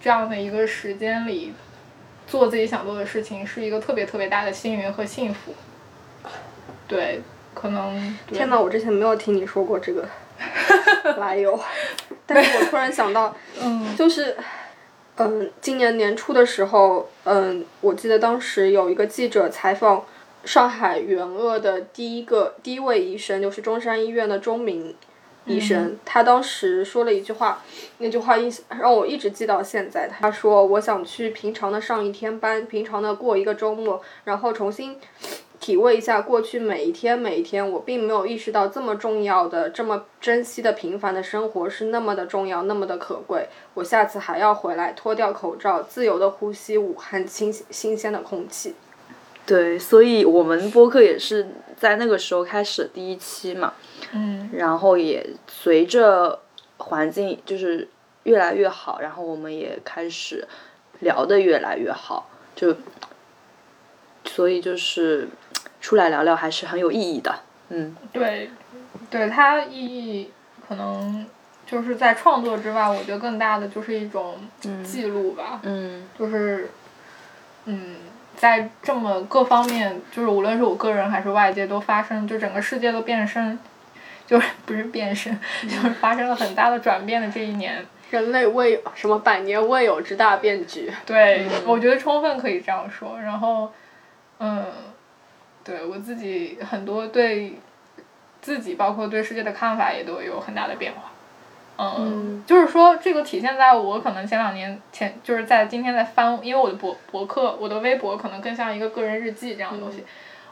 [0.00, 1.52] 这样的一个时间里
[2.28, 5.54] 做自己想做的事情，是一个特别特别大的幸运和幸福。
[6.86, 7.20] 对，
[7.54, 10.08] 可能天呐，我之前没有听你说过这个
[11.18, 11.58] 来由，
[12.26, 14.36] 但是我突然想到， 嗯就是，
[15.16, 20.04] 嗯，今年年初的时候，嗯，我记得当时有一个记者采访
[20.44, 24.94] 上海援鄂的第一个第一位医生，就是中山医院的钟明
[25.48, 27.62] 医生，他当时说了一句话，
[27.98, 30.08] 那句话印让我一直记到现在。
[30.08, 34.96] 他说：“我想去平常的上一天班，平常的过一个周末，然后重新。”
[35.60, 43.48] 体味一下过去每一天每一天，我并没有意识到这么重要的、这么珍惜的平凡的生活是那么的重要，那么的可贵。
[43.74, 48.76] 我下次还要回来，脱掉口罩，自由的呼吸武汉新新鲜的空气。
[49.48, 53.72] 对，所以我们播客也是在那个时候开始的第一期嘛，
[54.12, 56.38] 嗯然后也随着
[56.76, 57.88] 环境就是
[58.24, 60.46] 越来越好，然后我们也开始
[61.00, 62.76] 聊得越来越好，就
[64.26, 65.26] 所以就是
[65.80, 67.34] 出来聊聊还是很有意义的，
[67.70, 68.50] 嗯对，
[69.08, 70.30] 对它意义
[70.68, 71.24] 可能
[71.66, 74.36] 就是在创作之外，我觉得更大的就是一种
[74.84, 75.60] 记录吧。
[75.62, 76.68] 嗯就是，
[77.64, 77.96] 嗯，
[78.38, 83.58] 在这么各方面，就是无论是我个人还是外界都发生，就整个世界都变身，
[84.26, 87.84] 就是 不是变身，就是发生了很大的转变的这一年。
[88.10, 90.90] 人类未有什么百年未有之大变局。
[91.04, 93.20] 对，我觉得充分可以这样说。
[93.20, 93.70] 然后，
[94.38, 94.64] 嗯，
[95.62, 97.58] 对我自己很多对
[98.40, 101.10] 自己，包括对世界的看法也都有很大的变化。
[101.80, 110.04] 嗯，就是说，这个体现在我可能前两年前，就是在今天在翻，因为我的博博客，我的微博可能更像一个个人日记这样的东西。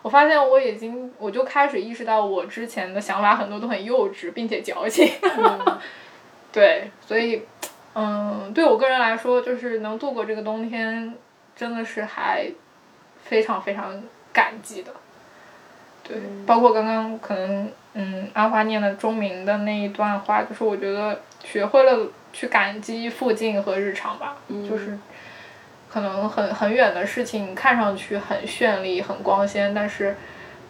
[0.02, 5.10] 我发现我已经，我就开始意识到，我之前的想法很多都很幼稚，并且矫情。
[6.52, 7.42] 对，所以，
[7.94, 11.12] 嗯，对我个人来说，就是能度过这个冬天，
[11.56, 12.48] 真的是还
[13.24, 14.00] 非常非常
[14.32, 14.92] 感激的。
[16.06, 24.36] 对，包括刚刚可能，嗯，阿花念的钟鸣的那一段话，就是我觉得学会了去感激附近和日常吧，
[24.68, 24.96] 就是
[25.90, 30.14] 可能很很远的事情看上去很绚丽、很光鲜，但是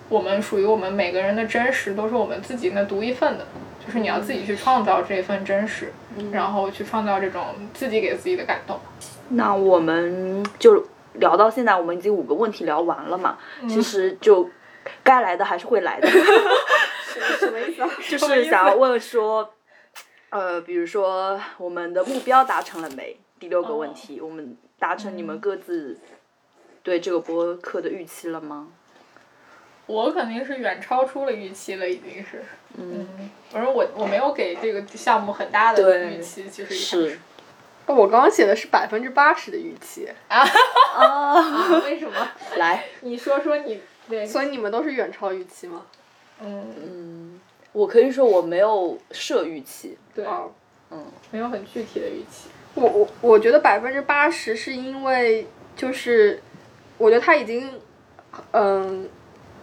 [0.08, 3.44] 我们属于我们每个人的真实都是我们自己那独一份的，
[3.84, 5.92] 就是你要自己去创造这份真实，
[6.32, 8.78] 然后去创造这种自己给自己的感动。
[9.30, 13.36] 那我们就聊到现在，我们已经五个问题聊完了嘛，
[13.68, 14.48] 其实就
[15.04, 16.08] 该来的还是会来的。
[16.08, 17.90] 什么意思啊？
[18.08, 19.54] 就是 想要问说，
[20.30, 23.16] 呃，比如说我们的目标达成了没？
[23.38, 25.98] 第六个问题，我们达成你们各自
[26.82, 28.68] 对这个播客的预期了吗？
[29.86, 32.42] 我肯定是远超出了预期了，已经是。
[32.76, 33.30] 嗯。
[33.50, 37.18] 反正我我没有给这个项目很大的预期，其实是。
[37.86, 40.08] 我刚刚写的是百分之八十的预期。
[40.26, 40.44] 啊
[40.96, 41.78] 啊！
[41.86, 42.28] 为什么？
[42.56, 44.26] 来，你说说你对。
[44.26, 45.82] 所以你们都是远超预期吗？
[46.40, 47.40] 嗯嗯，
[47.72, 49.96] 我可以说我没有设预期。
[50.14, 50.24] 对。
[50.90, 51.04] 嗯。
[51.30, 52.48] 没有很具体的预期。
[52.74, 56.40] 我我我觉得百分之八十是因为就是，
[56.98, 57.72] 我觉得他已经
[58.52, 59.08] 嗯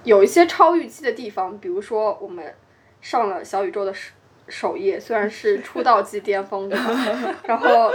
[0.04, 2.54] 有一些超预期的地方，比如说我们
[3.02, 4.12] 上了小宇宙的首
[4.48, 6.76] 首页，虽然是出道即巅峰的，
[7.46, 7.91] 然后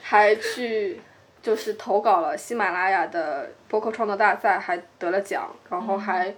[0.00, 0.98] 还去
[1.44, 6.34] 就是投稿了喜马拉雅的播客创作大赛，还得了奖，然后还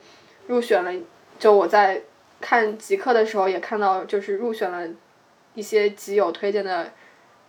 [0.49, 0.93] 入选了。
[1.39, 2.03] 就我在
[2.41, 4.87] 看极客的时候，也看到就是入选了
[5.55, 6.91] 一些极友推荐的。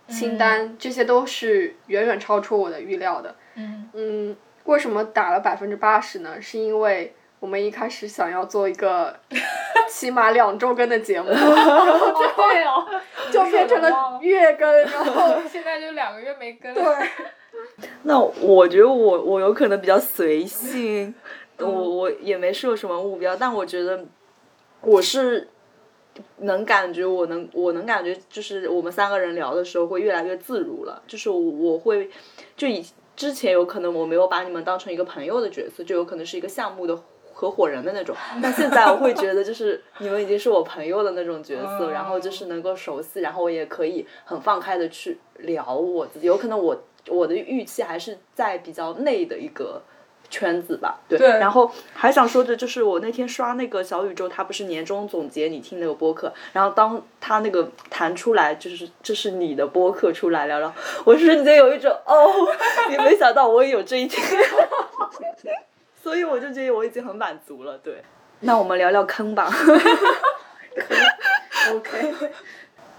[0.08, 3.36] 清单这些都是远远超出我的预料的。
[3.56, 3.90] 嗯。
[3.92, 4.34] 嗯，
[4.64, 6.40] 为什么打了百分之八十呢？
[6.40, 9.14] 是因为我们一开始想要做一个
[9.86, 12.42] 起码两周更的节目， 然后最后，
[13.30, 16.72] 就变成了月更，然后 现在就两个月没更。
[16.72, 16.82] 对。
[18.04, 21.14] 那我觉得我我有可能比较随性，
[21.58, 24.04] 我我也没设什么目标，但我觉得
[24.82, 25.48] 我是。
[26.38, 31.00] 能感觉，我能，我能感觉，就是我们三个人聊的时候会越来越自如了。
[31.06, 32.10] 就是我会，
[32.56, 32.84] 就以
[33.14, 37.00] 之前有可能我没有把你们当成一个朋友的角色，就有可能是一个项目的
[37.32, 38.16] 合伙人的那种。
[38.42, 46.26] 但现在我会觉得，就是你们已经是我朋友的那种角色，然后就是能够熟悉，然后我也可以很放开的去聊我自己。
[46.26, 46.76] 有可能我
[47.06, 49.80] 我的预期还是在比较内的一个。
[50.30, 62.30] 圈子吧，对，然后还想说的就是我那天刷那个小宇宙，它不是年终总结你听那个播客，然后当他那个弹出来，就是这是你的播客出来了，然后我瞬间有一种哦，
[62.92, 64.22] 也没想到我也有这一天，
[66.02, 68.02] 所以我就觉得我已经很满足了，对。
[68.40, 69.48] 那我们聊聊坑吧。
[71.72, 72.14] OK，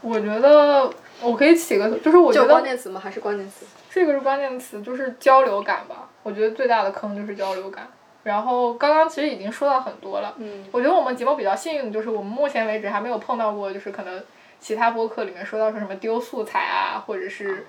[0.02, 0.91] 我觉得
[1.22, 3.00] 我可以起个，就是我觉得关键词吗？
[3.00, 3.68] 还是关键词？
[3.89, 6.07] 这个是关键词，就是交流感吧。
[6.23, 7.87] 我觉得最大的坑就是交流感。
[8.23, 10.33] 然后刚刚其实已经说到很多了。
[10.37, 10.65] 嗯。
[10.71, 14.23] 我觉得我们节目比较幸运的就是我们目前为止还没有碰到过，就是可能
[14.59, 17.65] 其他播客里面说到说什么丢素材啊，或者是，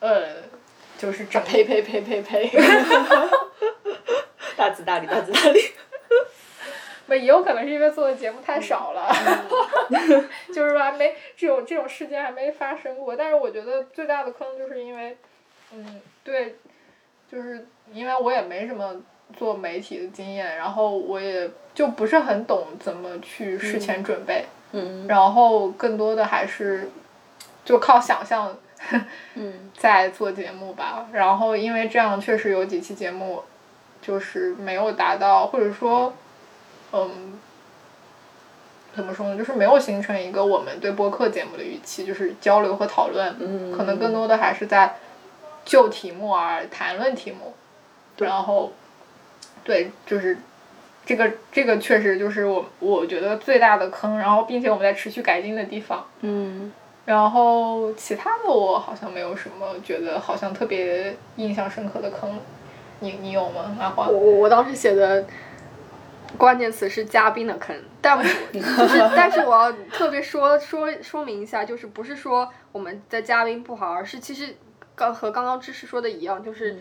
[0.00, 0.36] 呃，
[0.96, 1.42] 就是整。
[1.42, 2.50] 呸呸呸呸呸！
[4.56, 5.60] 大吉大利，大吉大利。
[7.06, 9.08] 不，也有可能是因为做的节目太少了，
[10.52, 13.14] 就是还没这种这种事件还没发生过。
[13.14, 15.16] 但是我觉得最大的坑就是因为，
[15.72, 16.56] 嗯，对，
[17.30, 19.00] 就是因为我也没什么
[19.36, 26.90] 做媒体的经验，然后我也就不是很懂怎么去事前准备，嗯，然后更多的还是
[27.64, 28.56] 就靠想象，
[29.34, 31.06] 嗯， 在做节目吧。
[31.12, 33.44] 然后因为这样确实有几期节目，
[34.02, 36.12] 就是没有达到，或者说。
[36.96, 37.38] 嗯，
[38.94, 39.36] 怎么说呢？
[39.36, 43.34] 就是没有形成一个我们对播客节目的预期，就是交流和讨论，
[43.76, 44.96] 可能更多的还是在
[45.64, 47.54] 就题目而谈论题目。
[48.18, 48.72] 然后，
[49.62, 50.38] 对，就是
[51.04, 56.06] 这个这个确实就是我我觉得最大的坑，然后并且我们在持续改进的地方。
[56.22, 56.72] 嗯。
[57.04, 62.38] 然后其他的我好像没有什么觉得好像特别印象深刻的坑，
[63.00, 63.76] 你你有吗？
[63.78, 64.08] 阿华。
[64.08, 65.24] 我我我当时写的。
[66.36, 68.28] 关键词是嘉宾的坑，但 就
[68.88, 74.54] 是，但是我要特别说说说明一下，就是不是说我们的嘉宾不好，而是其实
[74.94, 76.78] 刚和刚刚知识说的一样，就是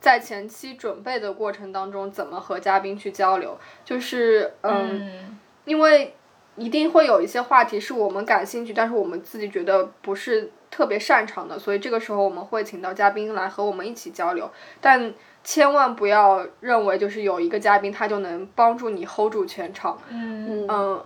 [0.00, 6.14] 在前期准备的过程当中，怎么和嘉宾去交流，就是嗯，因为
[6.56, 14.50] 一定会有一些话题是我们感兴趣，但是我们自己觉得不是特别擅长的，所以这个时候我们会请到嘉宾来和我们一起交流，
[14.80, 15.12] 但。
[15.44, 19.98] 千万不要认为就是有一个嘉宾他就能帮助你 hold 住全场。
[20.08, 21.04] 嗯嗯，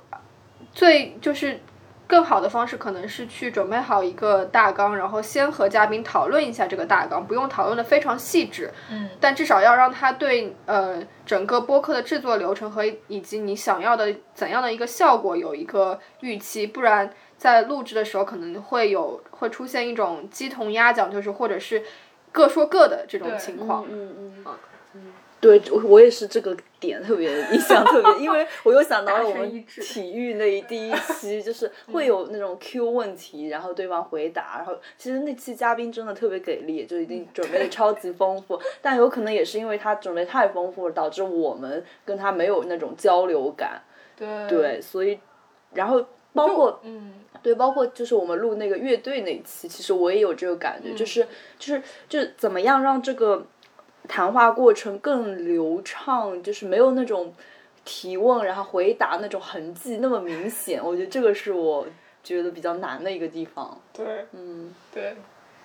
[0.73, 1.59] 最就是
[2.07, 8.73] 更好的方式可能是去准备好一个大纲，然后先和嘉宾讨论一下这个大纲，不用讨论的非常细致。
[8.91, 9.11] 嗯。
[9.21, 21.83] 但至少要让他对呃整个播客的制作流程和以及你想要的怎样的一个效果有一个预期，不然在录制的时候可能会有会出现一种鸡同鸭讲，就是或者是。
[22.33, 24.45] 各说各的这种情况，嗯嗯。
[24.95, 43.83] 嗯，对，我我也是这个点特别印象特别，因为我又想到了我们体育那一第一期，就是会有那种 Q 问题，然后对方回答，然后其实那期嘉宾真的特别给力，就已经准备的 超级丰富，但有可能也是因为他准备太丰富了，导致我们跟他没有那种交流感，
[44.17, 45.21] 对，对，所以
[45.75, 47.13] 然后包括嗯。
[47.49, 51.27] 对，包括就是我们录那个乐队那一期，其实我也有这个感觉，就是
[51.59, 53.47] 就是就怎么样让这个
[54.07, 57.35] 谈话过程更流畅，就是没有那种
[57.87, 60.85] 提问然后回答那种痕迹那么明显。
[60.85, 61.87] 我觉得这个是我
[62.23, 63.81] 觉得比较难的一个地方。
[63.95, 65.17] 对，嗯，对，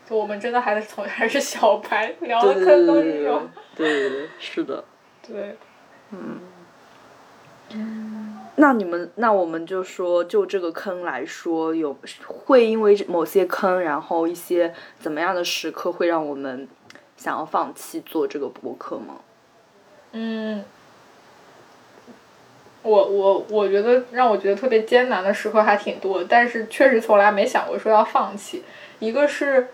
[0.10, 3.42] 就我们真的还是从还是小白，聊的坑都是有。
[3.76, 4.82] 对对对，是的。
[5.28, 5.58] 对，
[8.56, 11.98] 那你们，那我们就说，就这个坑来说，有
[12.28, 16.68] 会因为某些坑，然后一些怎么样的时刻，会让我们
[17.18, 19.16] 想要放弃做这个播客吗？
[20.12, 20.64] 嗯，
[22.84, 28.64] 我我我觉得让我觉得特别艰难的时刻还挺多，但是确实从来没想过说要放弃。
[29.00, 29.70] 一个是，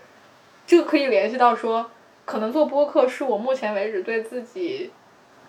[0.66, 1.92] 这个可以联系到说，
[2.24, 4.92] 可能做播客是我目前为止对自己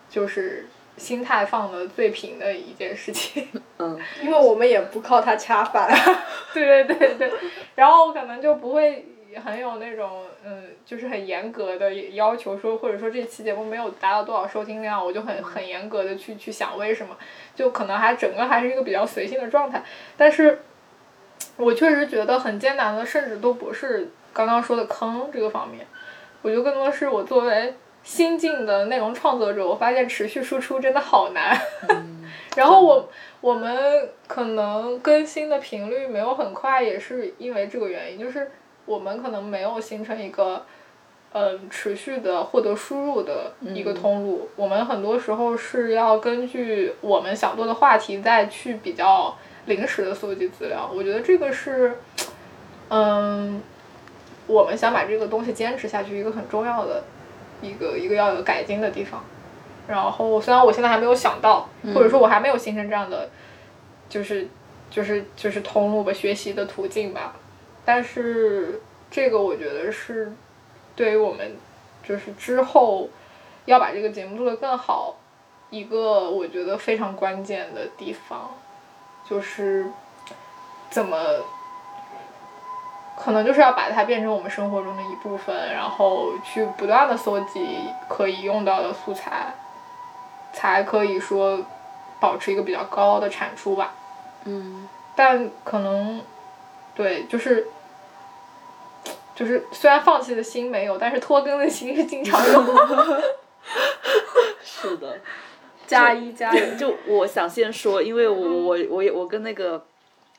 [0.09, 0.66] 就是
[1.01, 3.48] 心态放的最平的一件事情。
[3.78, 5.90] 嗯因为我们也不靠它恰饭。
[6.53, 7.32] 对对对对，
[7.74, 9.07] 然后我可能就不会
[9.42, 17.16] 很有那种嗯，就是很严格的要求说，或者说这期节目没有达到多少收听量，我就很很严格的去去想为什么，
[17.57, 19.82] 就可能还整个还是一个比较随性的状态。
[20.16, 20.61] 但是，
[21.57, 25.86] 我确实觉得很艰难的，甚至都不是刚刚说的坑这个方面，
[26.42, 27.74] 我觉得更多是我作为
[28.11, 31.56] 新晋的内容创作者，我发现持续输出真的好难。
[32.56, 33.08] 然后我
[33.40, 38.50] 我们可能更新的频率没有很快，也是因为这个原因，就是
[38.84, 40.66] 我们可能没有形成一个，
[41.34, 44.48] 嗯、持续的获得输入的一个通路。
[44.56, 49.36] 我们很多时候是要根据我们想做的话题再去比较
[49.66, 50.90] 临时的搜集资料。
[50.92, 51.96] 我觉得这个是，
[52.88, 53.62] 嗯，
[54.48, 57.04] 我们想把这个东西坚持下去一个很重要的
[57.62, 59.22] 一个一个要有改进的地方。
[59.88, 63.28] 然后虽然我现在还没有想到，或者说我还没有形成这样的，
[64.08, 64.46] 就是
[64.90, 67.34] 就是就是通路吧，学习的途径吧，
[67.84, 68.80] 但是
[69.11, 70.32] 这个我觉得是
[70.94, 71.56] 对于我们
[72.06, 73.08] 就是之后
[73.64, 75.16] 要把这个节目做得更好，
[75.70, 78.50] 一个我觉得非常关键的地方，
[79.28, 79.86] 就是
[80.90, 81.16] 怎么。
[83.23, 89.53] 可能就是要把它变成我们生活中的一部分，然后去不断的搜集可以用到的素材，
[90.55, 91.61] 才可以说
[92.18, 93.93] 保持一个比较高的产出吧。
[94.45, 96.23] 嗯但可能，
[96.95, 97.66] 对，就是
[99.35, 102.64] 就是虽然放弃的心没有，但是拖更的心是经常有。
[104.64, 105.18] 是的。
[105.87, 106.79] 加一加一。
[106.79, 109.85] 就我想先说，因为我我我也我跟那个。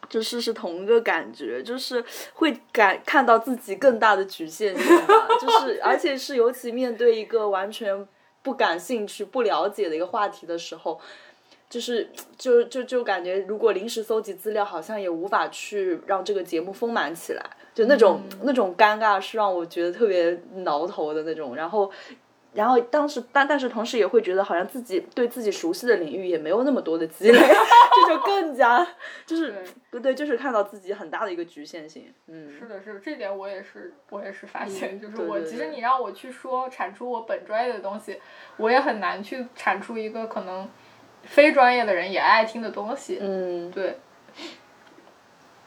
[0.10, 8.08] 就是是同一个感觉，就是会感看到自己更大的局限性吧，就是 而且是尤其面对一个完全
[8.42, 11.00] 不感兴趣、不了解的一个话题的时候，
[11.70, 21.92] 就是就就就感觉如果临时搜集资料，好像也无法去让这个节目丰满起来，就那种、那种尴尬是让我觉得特别挠头的那种，然后。
[22.54, 28.86] 然后当时，但但是同时也会觉得，好像自己对自己熟悉的领域也没有那么多的积累， 这就更加
[29.26, 32.14] 就是不对，就是看到自己很大的一个局限性。
[32.28, 38.20] 嗯，是的，是的，这点我也是，我也是发现，就是对我其实你让我去说产出我本专业的东西，
[38.58, 40.70] 我也很难去产出一个可能
[41.24, 43.18] 非专业的人也爱听的东西。
[43.22, 43.98] 嗯，对，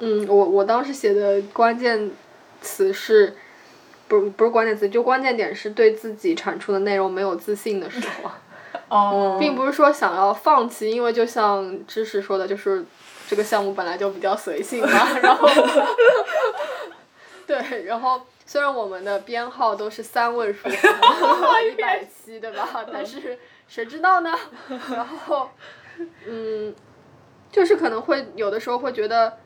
[0.01, 2.11] 嗯，我我当时写的关键
[2.61, 3.35] 词是，
[4.07, 8.31] 不不是关键词，就关键点是对自己产出的内容没有自信的时候，
[8.89, 12.85] 哦，并不是说想要放弃，因为就像知识说的，就是
[13.29, 14.89] 这个项目本来就比较随性嘛，
[15.23, 15.49] 然后，
[17.47, 22.85] 对，然后虽然我们的编号都是三位数， 一百七，对吧？
[22.93, 24.33] 但是谁知道呢？
[24.91, 25.49] 然后，
[26.27, 26.75] 嗯，
[27.51, 29.39] 就是可能会有的时候会觉得。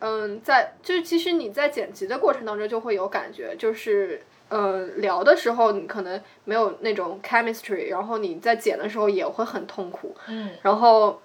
[0.00, 11.20] 嗯，在就是其实你在剪辑的过程当中就会有感觉，就是呃聊的时候你可能没有那种 chemistry，然后你在剪的时候也会很痛苦，嗯，然后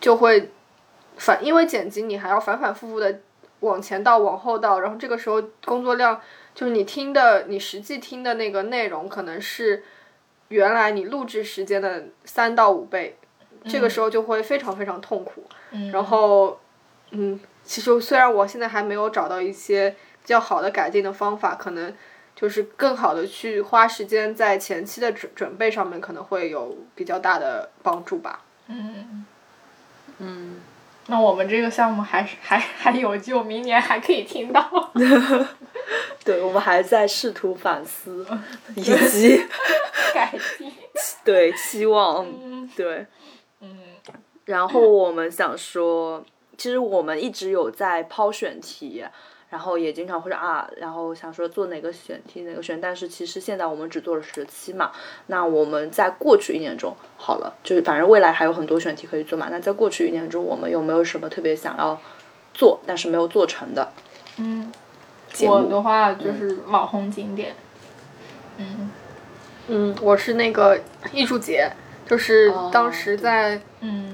[0.00, 0.50] 就会
[1.18, 3.20] 反因为剪辑你还要反反复复的
[3.60, 6.18] 往前倒往后倒，然后这个时候工作量
[6.54, 9.84] 就是你听的你实际听的那个内容可能是
[10.48, 13.18] 原来你录制时间的三到五倍，
[13.66, 16.58] 这个时候就会非常非常痛苦，嗯然后
[17.10, 17.38] 嗯。
[17.64, 21.92] 其实虽然我现在还没有找到一些比较好的改进的方法，可能
[22.36, 28.42] 就是更好的去花时间在前期的准准备上面，可能会有比较大的帮助吧。
[28.68, 29.24] 嗯，
[30.18, 30.60] 嗯，
[31.06, 34.92] 那我们这个项目还是还还有救，明年还可以听到。
[36.24, 38.26] 对，我们还在试图反思，
[38.74, 39.44] 以及
[40.14, 40.72] 改进。
[41.24, 43.06] 对期望，嗯对，
[43.60, 43.78] 嗯
[44.44, 46.24] 然后我们想说，
[46.56, 49.04] 其实我们一直有在抛选题，
[49.50, 54.90] 然后也经常会说啊，然后想说做哪个选题哪个选，但是其实现在我们只做了十期嘛，
[55.26, 62.00] 那我们在过去一年中，好了，就是反正未来还有很多选题可以做嘛，那在过去一年中，我们有没有什么特别想要
[62.52, 63.92] 做但是没有做成的？
[64.38, 64.72] 嗯，
[65.42, 67.54] 我的话就是网红景点。
[68.56, 68.90] 嗯
[69.66, 70.78] 嗯，我是那个
[71.12, 71.70] 艺术节，
[72.06, 74.13] 就是哦当时在嗯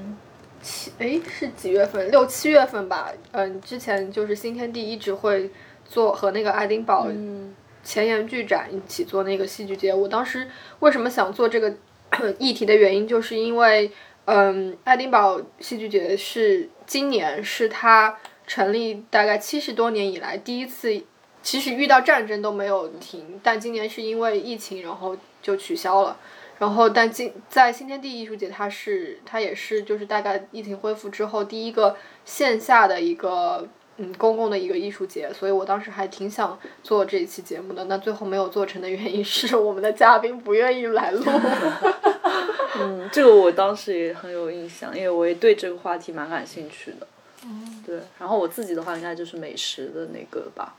[1.01, 2.11] 哎是几月份？
[2.11, 3.11] 六七月份吧。
[3.31, 5.49] 嗯，之前就是新天地一直会
[5.83, 9.93] 做和那个爱丁堡嗯前沿剧展一起做那个戏剧节。
[9.93, 10.47] 我当时
[10.79, 11.73] 为什么想做这个
[12.37, 13.91] 议题的原因，就是因为
[14.25, 21.03] 嗯，爱丁堡戏剧节是今年是它成立大概七十多年以来第一次。
[21.43, 26.15] 其实遇到战争都没有停，但今年是因为疫情，然后就取消了。
[26.61, 37.85] 然后，但今在新天地艺术节，它是它也是就是大概疫情恢复之后第一个线下的一个嗯公共的一个艺术节，所以我当时还挺想做这一期节目的。
[37.85, 41.23] 那最后没有做成的原因是我们的嘉宾不愿意来录。
[42.79, 47.07] 嗯，这个我当时也很有印象，因为我也对这个话题蛮感兴趣的。
[47.43, 50.75] 嗯，对，然后我自己的话应该就是美食的那个吧，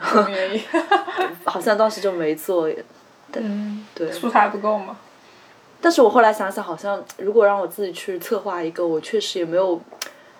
[0.00, 0.62] 什么原因？
[1.44, 2.70] 好像当时就没做，
[3.34, 4.96] 嗯，对素材不够吗？
[5.80, 9.80] 但是我后来想想，好像如果让我自己去策划一个，我确实也没有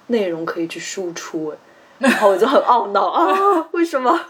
[0.08, 1.56] 内容可以去输出，哎，
[2.08, 4.20] 然后我就很懊恼啊，为什么？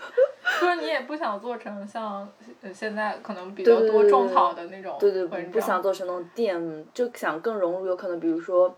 [0.61, 2.26] 就是你也不想做成像
[2.62, 8.74] 呃现在可能比较对对对多种草的那种对对，文章不想做成那种店，就想更融入，有可能比如说，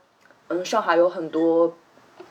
[0.48, 1.74] 嗯，上海有很多，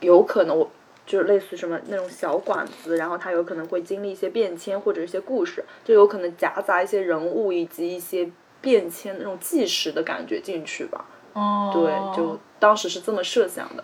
[0.01, 0.69] 有可能我
[1.05, 8.29] 就是类似什么那种小馆子，然后它有可能会经历一些变迁或者一些故事，就有可能夹杂一些人物以及一些
[8.62, 11.03] 变迁那种纪实的感觉进去吧。
[11.34, 13.84] 哦，对，就当时是这么设想的。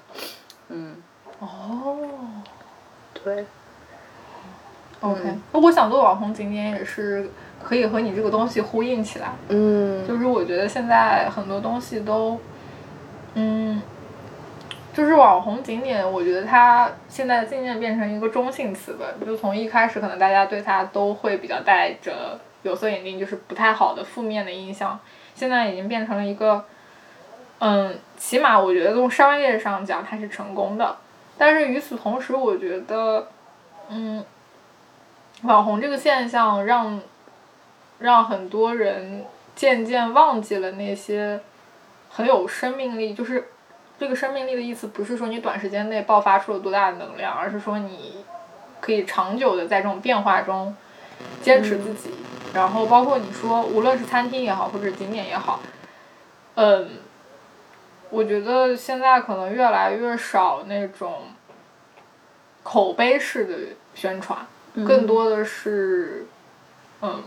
[0.70, 0.96] 嗯，
[1.40, 1.98] 哦
[3.24, 3.46] 对
[5.02, 7.30] ，，OK，嗯那我想做网红景点也是
[7.64, 9.32] 可以和你这个东西呼应起来。
[9.48, 12.38] 嗯，就是我觉得现在很多东西都，
[13.36, 13.82] 嗯，
[14.94, 19.06] 就是网红景点，我觉得它现在渐渐变成一个中性词吧。
[19.26, 25.00] 就从一开始，可能大家对它都会比较带着有色眼镜，就是不太好的负面的印象。
[25.34, 26.66] 现在已经变成了一个，
[27.60, 30.98] 嗯，起码我觉得从商业上讲它是成功的。
[31.38, 33.28] 但是与此同时，我觉得，
[33.90, 34.24] 嗯，
[35.44, 37.00] 网红这个现象让
[38.00, 39.24] 让很多人
[39.56, 41.40] 渐渐忘记了那些
[42.10, 43.50] 很有生命力，就是
[44.00, 48.26] 这个生命力的意思，不是说你短时间内爆发出了多大的能量，而是说你
[48.82, 50.76] 可以长久的在这种变化中
[51.44, 52.10] 坚持自己。
[52.54, 55.60] 然后包括你说，无论是餐厅也好，或者景点也好，
[56.56, 56.90] 嗯，
[58.10, 61.24] 我觉得现在可能越来越少那种
[62.64, 63.54] 口碑式的
[63.94, 64.40] 宣传，
[64.88, 66.26] 更多的是，
[67.02, 67.24] 嗯，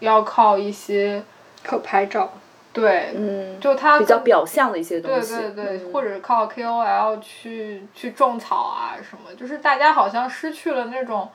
[0.00, 1.22] 要靠一些
[1.62, 2.32] 可拍照。
[2.70, 5.36] 对，嗯，就它比较表象的一些东对西。
[5.36, 11.28] 对对，嗯或者靠 KOL 去去种草啊什么，就是大家好像失去了那种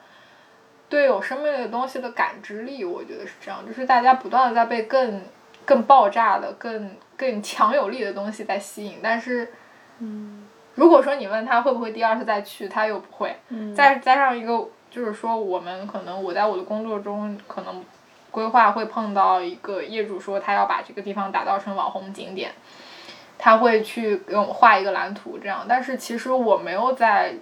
[0.93, 5.23] 对有生命力的东西的感知力，我觉得是这样，就是大家不断的在被更
[5.65, 9.51] 更爆炸的、更更强有力的东西在吸引，但是，
[9.97, 13.73] 嗯如果说你问他会不会第二次再去，他又不会，嗯。
[13.73, 14.53] 再加上一个
[14.91, 17.83] 就是说，我们可能我在我的工作中可能
[18.29, 22.51] 规划会碰到一个业主说他要把这个地方打造成网红景点，
[23.39, 27.33] 他会去给我们画一个蓝图这样，但是其实我没有在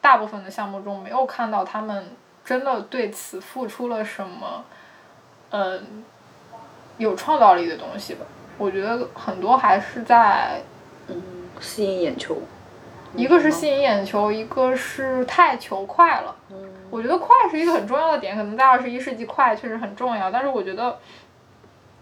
[0.00, 2.10] 大部分的项目中没有看到他们
[2.44, 4.64] 真的对此付出了什么，
[5.50, 6.04] 嗯，
[6.98, 8.26] 有创造力的东西吧。
[8.58, 10.60] 我觉得很多还是在
[11.08, 11.22] 嗯，
[11.60, 12.36] 吸引眼球。
[13.14, 16.34] 一个是吸引眼球，一个是太求快了。
[16.50, 20.98] 嗯我觉得快是一个很重要的点，可能在二十一世纪快确实很重要，但是我觉得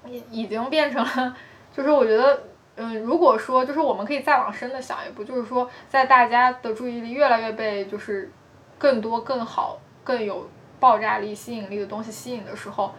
[0.04, 1.36] 已已经变成了，
[1.72, 2.42] 就是我觉得，
[2.74, 8.32] 嗯，如果说就是我们可以再往深的想一步，就是说在大家的注意力越来越被就是
[8.78, 9.78] 更多、更好、
[10.10, 10.48] 更有
[10.80, 12.92] 爆炸力、吸引力的东西吸引的时候，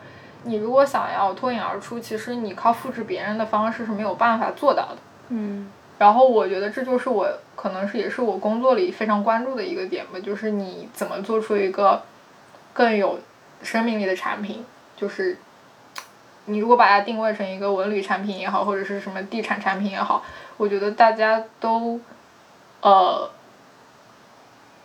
[0.43, 4.97] 你如果想要脱颖而出，其实你靠复制别人的方式是没有办法做到的。
[5.27, 12.01] 嗯然后我觉得这就是我可能是也是我工作里非常关注的一个点吧，就是你怎么做出一个
[12.71, 13.19] 更有
[13.61, 15.37] 生命力的产品，就是
[16.45, 20.23] 你如果把它定位成一个文旅产品也好，或者是什么地产产品也好，
[20.55, 21.99] 我觉得大家都
[22.81, 23.29] 呃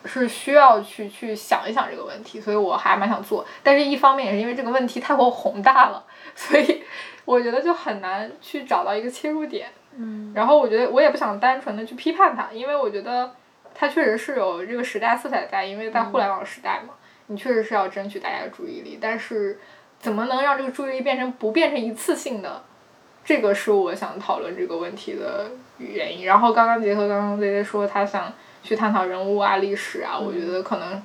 [0.06, 6.04] 是需要去去想一想这个问题，所以我还蛮想做，但是一方面也是因为这个问题太过宏大了，
[6.34, 6.82] 所以
[7.24, 9.68] 我觉得就很难去找到一个切入点。
[9.98, 13.34] 嗯然后我觉得我也不想单纯的去批判它，因为我觉得
[13.74, 16.94] 它确实是有这个时代色彩在，因为在互联网时代嘛，
[17.28, 19.58] 你确实是要争取大家的注意力，但是
[19.98, 22.62] 怎么能让这个注意力变成不变成一次性的？
[23.24, 26.26] 这个是我想讨论这个问题的原因。
[26.26, 28.32] 然后刚刚结合刚刚 Z Z 说他想
[28.66, 31.00] 去探讨人物啊、历史啊，我觉得可能，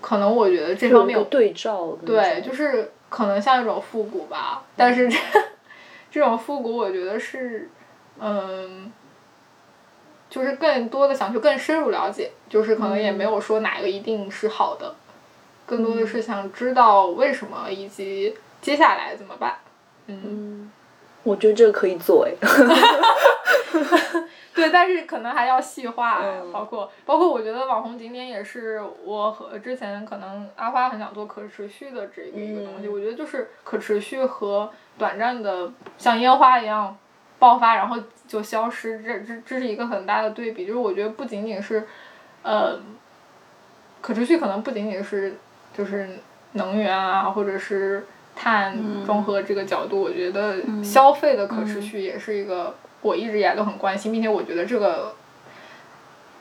[0.00, 1.96] 可能我觉得这方面有对照。
[2.04, 5.16] 对，就是可能像一种复古吧，但是这
[6.10, 7.70] 这种复古，我觉得是，
[8.18, 8.90] 嗯，
[10.28, 14.94] 就是更多的想去更深入了解，就是可能也没有说哪个一定是好的，
[15.64, 19.54] 更多的是想知道为什么以及接下来怎么办。
[20.08, 20.70] 嗯。
[21.24, 22.32] 我觉得这个可以做哎，
[24.54, 26.20] 对，但是可能还要细化，
[26.52, 34.68] 包括包括我觉得网红景点也是我和之前可能阿花很想做可持续的这个一个东西，我觉得就是可持续和
[34.98, 36.96] 短暂的像烟花一样
[37.38, 37.96] 爆发然后
[38.26, 41.86] 就消失，这这这是一个很大的对比，就是我觉得不仅仅是，
[42.42, 42.80] 呃，
[44.00, 45.36] 可持续可能不仅仅是
[45.72, 46.18] 就是
[46.52, 48.04] 能源啊，或者是。
[48.34, 48.76] 碳
[49.06, 55.14] 中和这个角度，我觉得消费的可持续也是一个我一直以来都很关心，并且我觉得这个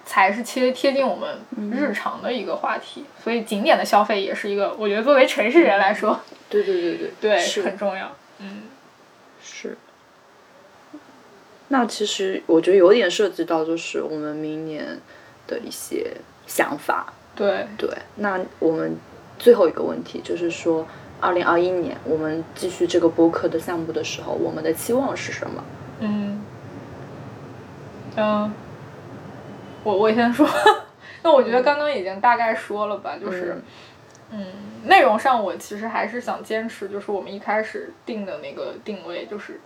[0.06, 1.38] 才是贴贴近我们
[1.72, 3.06] 日常的一个话题。
[3.24, 6.20] 所以景点的消费也是一个，我觉得作为城市人来说，
[6.50, 8.12] 对对对对，对 很重要。
[8.40, 8.64] 嗯，
[9.44, 9.78] 是。
[11.68, 15.00] 那其实我觉得有点涉及到，就是我们明年
[15.46, 16.18] 的一些
[16.48, 17.14] 想法。
[17.36, 18.98] 对对，那我们
[19.38, 20.88] 最后一个问题就是说。
[21.22, 25.64] 二零二一年，我们继续这个播客的项目的时候，我们的期望是什么？
[26.00, 26.44] 嗯，
[28.16, 28.52] 嗯，
[29.84, 30.50] 我我先说，
[31.22, 33.62] 那我觉得刚刚已经大概说了吧，就是，
[34.32, 34.48] 嗯，
[34.86, 39.62] 内容上我其实还是想坚持，就是我们一开始定的那个定位，就是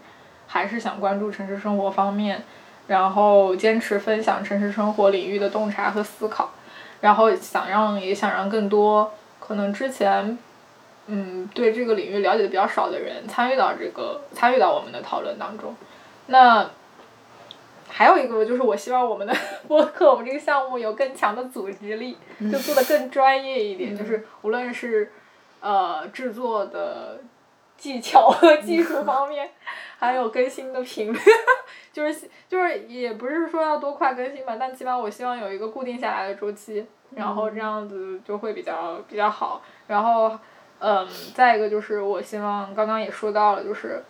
[0.47, 2.43] 还是想关注城市生活方面，
[2.87, 6.51] 然后坚持分享城市生活领域的洞察和思考，
[6.99, 10.37] 然后想让也想让更多可能之前。
[11.07, 15.75] 嗯，对这个领域了解的比较少的人参与到这个参与到我们的讨论当中。
[16.27, 16.67] 那
[17.87, 19.33] 还有一个就是，我希望我们的
[19.69, 22.17] 播客，我们这个项目有更强的组织力，
[22.51, 23.95] 就做的更专业一点。
[23.95, 25.11] 就是无论是
[25.61, 27.19] 呃制作的
[27.77, 29.47] 技巧和 技术方面，
[29.99, 31.19] 还有更新的频率，
[31.93, 40.35] 就是就是也不是说要多快更新吧，但起码我希望有一个固定下来的周期，然后这样子就会比较比较好，然后。
[40.79, 44.03] 嗯，再一个就是我希望刚刚也说到了，就是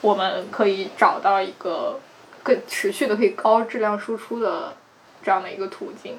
[0.00, 2.00] 我们可以找到一个
[2.42, 4.74] 更持续的、可以高质量输出的
[5.22, 6.16] 这样的一个途径。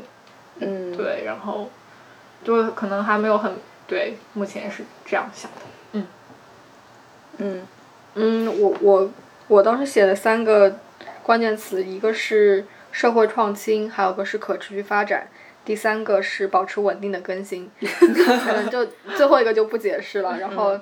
[0.60, 0.96] 嗯。
[0.96, 1.70] 对，然后
[2.44, 3.54] 就可能还没有很
[3.88, 5.58] 对，目前是这样想的。
[5.94, 6.08] 嗯。
[7.38, 7.68] 嗯。
[8.16, 9.10] 嗯，我我
[9.48, 10.78] 我当时写了三个
[11.24, 15.28] 关键词，一个是社会创新，还有个是可持续发展。
[15.70, 18.84] 第三个是保持稳定的更新， 可能就
[19.16, 20.36] 最后一个就不解释了。
[20.40, 20.76] 然后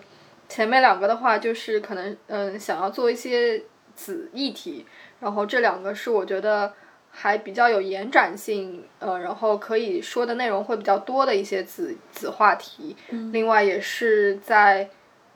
[0.47, 3.61] 前面两个的话，就是可能嗯想要做一些
[3.95, 4.85] 子议题，
[5.19, 6.71] 然后这两个是我觉得
[7.11, 12.95] 还比较有延展性，呃，然后可以说的内容会比较多的一些子子话题。
[13.33, 14.89] 另外也是在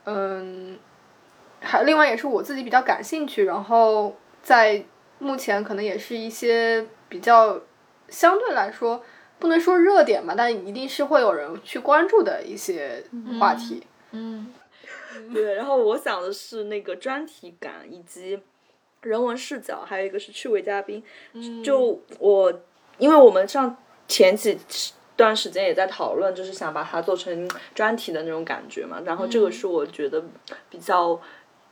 [0.06, 0.80] 嗯，
[1.60, 4.82] 还另外也是我自己比较感兴趣，然后在
[5.20, 7.60] 目前可能也是一些比较
[8.08, 9.04] 相对来说。
[9.42, 13.04] 不能说热点吧，但一定是会有人去关注的一些
[13.39, 13.82] 话题。
[14.12, 14.54] 嗯，
[15.34, 15.56] 对。
[15.56, 18.39] 然后我想的是那个专题感以及
[19.02, 21.04] 人文视角，还有一个是趣味嘉宾。
[21.64, 22.62] 就我，
[23.00, 23.76] 因为我们上
[24.08, 24.60] 前几
[25.18, 29.02] 段时间也在讨论，就是想把它做成专题的那种感觉嘛。
[29.04, 30.24] 然后这个是我觉得
[30.70, 31.20] 比较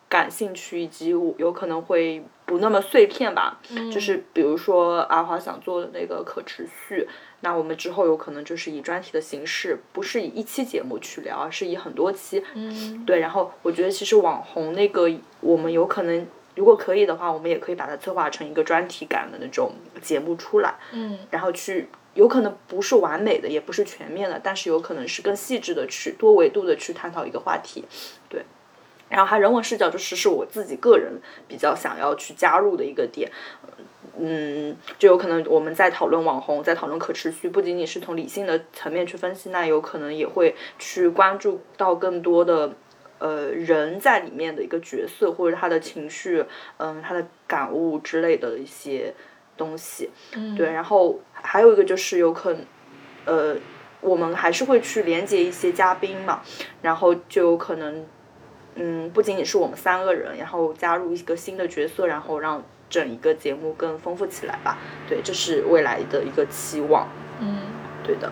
[0.09, 3.61] 感兴趣，以及我有可能会不那么碎片吧。
[3.93, 7.07] 就是比如说阿华想做的那个可持续。
[7.41, 12.43] 那我们之后有可能就是以专题的形式，不是以一期节目去聊，而是以很多期。
[12.53, 13.05] 嗯。
[13.05, 20.75] 对，然后我觉得其实网红那个，我们有可能如果可以的话，我们也可以把它策划成一个专题感的那种节目出来。
[20.91, 21.17] 嗯。
[21.29, 27.85] 然后去，有可能不是完美的，也不是全面的，但是有可能是更细致的去多维度的去探讨一个话题。
[28.27, 28.43] 对。
[29.09, 31.11] 然后它人文视角就是是我自己个人
[31.47, 33.29] 比较想要去加入的一个点。
[34.21, 42.73] 嗯，就有可能我们在讨论网红，在讨论可持续，不仅仅是从理性的层面去分析，那有可能也会去关注到更多的
[43.19, 46.43] 呃人在里面的一个角色，或者他的情绪，
[46.77, 49.13] 嗯，他的感悟之类的一些
[49.55, 50.09] 东西。
[50.35, 52.65] 嗯，对，然后还有一个就是有可能，
[53.23, 53.55] 呃，
[54.01, 56.41] 我们还是会去连接一些嘉宾嘛，
[56.81, 58.05] 然后就有可能，
[58.79, 62.63] 嗯，不仅仅是我们三个人，然后加入一个新的角色，然后让。
[62.89, 67.07] 整一个节目更丰富起来吧，对，这是未来的一个期望。
[67.39, 67.59] 嗯，
[68.03, 68.31] 对的，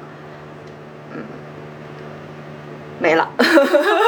[1.14, 1.24] 嗯，
[3.00, 3.32] 没了。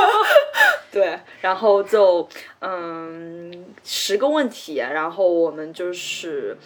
[0.92, 2.28] 对，然后就
[2.62, 6.58] 嗯十个问题，然后我们就是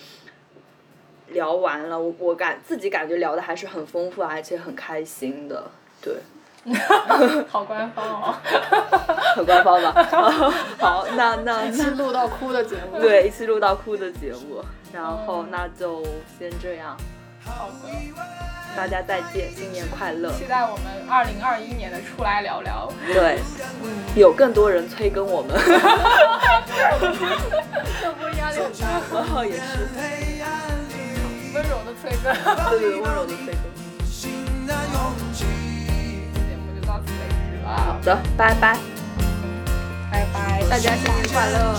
[1.31, 1.99] 聊完了。
[1.99, 5.69] 我我感自己感觉聊的还是很丰富，而且很开心的。
[6.01, 6.13] 对，
[7.49, 8.35] 好官方哦。
[9.35, 10.03] 很官方吧？
[10.79, 12.99] 好，那那一次录到哭的节目。
[12.99, 16.03] 对，一次录到哭的节目，然后那就
[16.37, 16.95] 先这样。
[17.45, 17.89] 好的，
[18.77, 20.31] 大家再见，新年快乐！
[20.31, 22.89] 期待我们二零二一年的出来聊聊。
[23.05, 23.39] 对，
[24.15, 25.59] 有更多人催更我们。
[28.01, 29.25] 这不是压力很大吗？
[29.35, 29.89] 哦，也是。
[31.53, 32.33] 温柔的催更。
[32.69, 33.61] 对对对，温柔的催更。
[37.65, 38.77] 好的，拜拜。
[40.11, 41.75] 拜拜，大家新年快乐！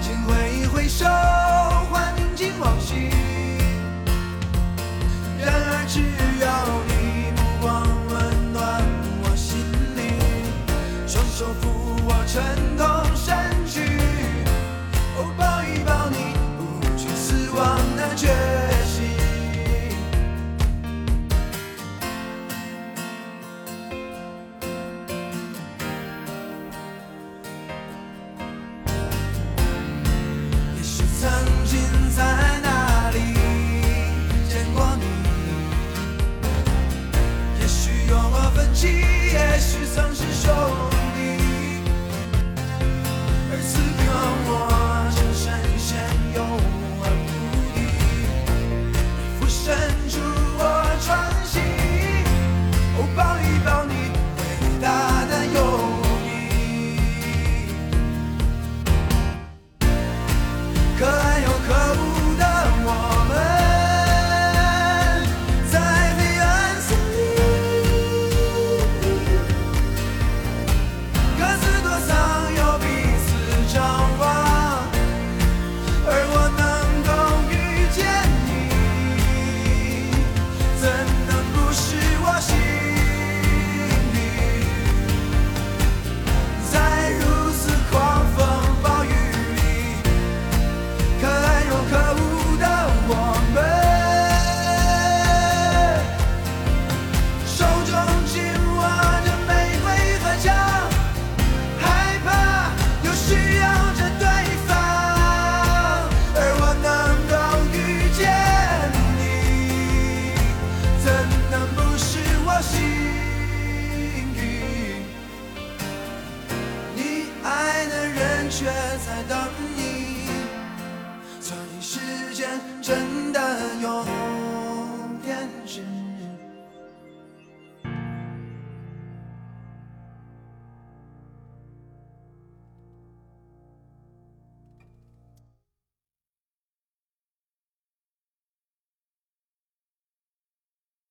[0.00, 3.10] 请挥一挥手，还宁静往昔。
[5.38, 6.00] 然而只
[6.40, 6.46] 要
[6.88, 8.82] 你目光温暖
[9.22, 9.64] 我心
[9.96, 10.00] 灵，
[11.06, 11.68] 双手扶
[12.06, 12.42] 我沉
[12.76, 12.86] 痛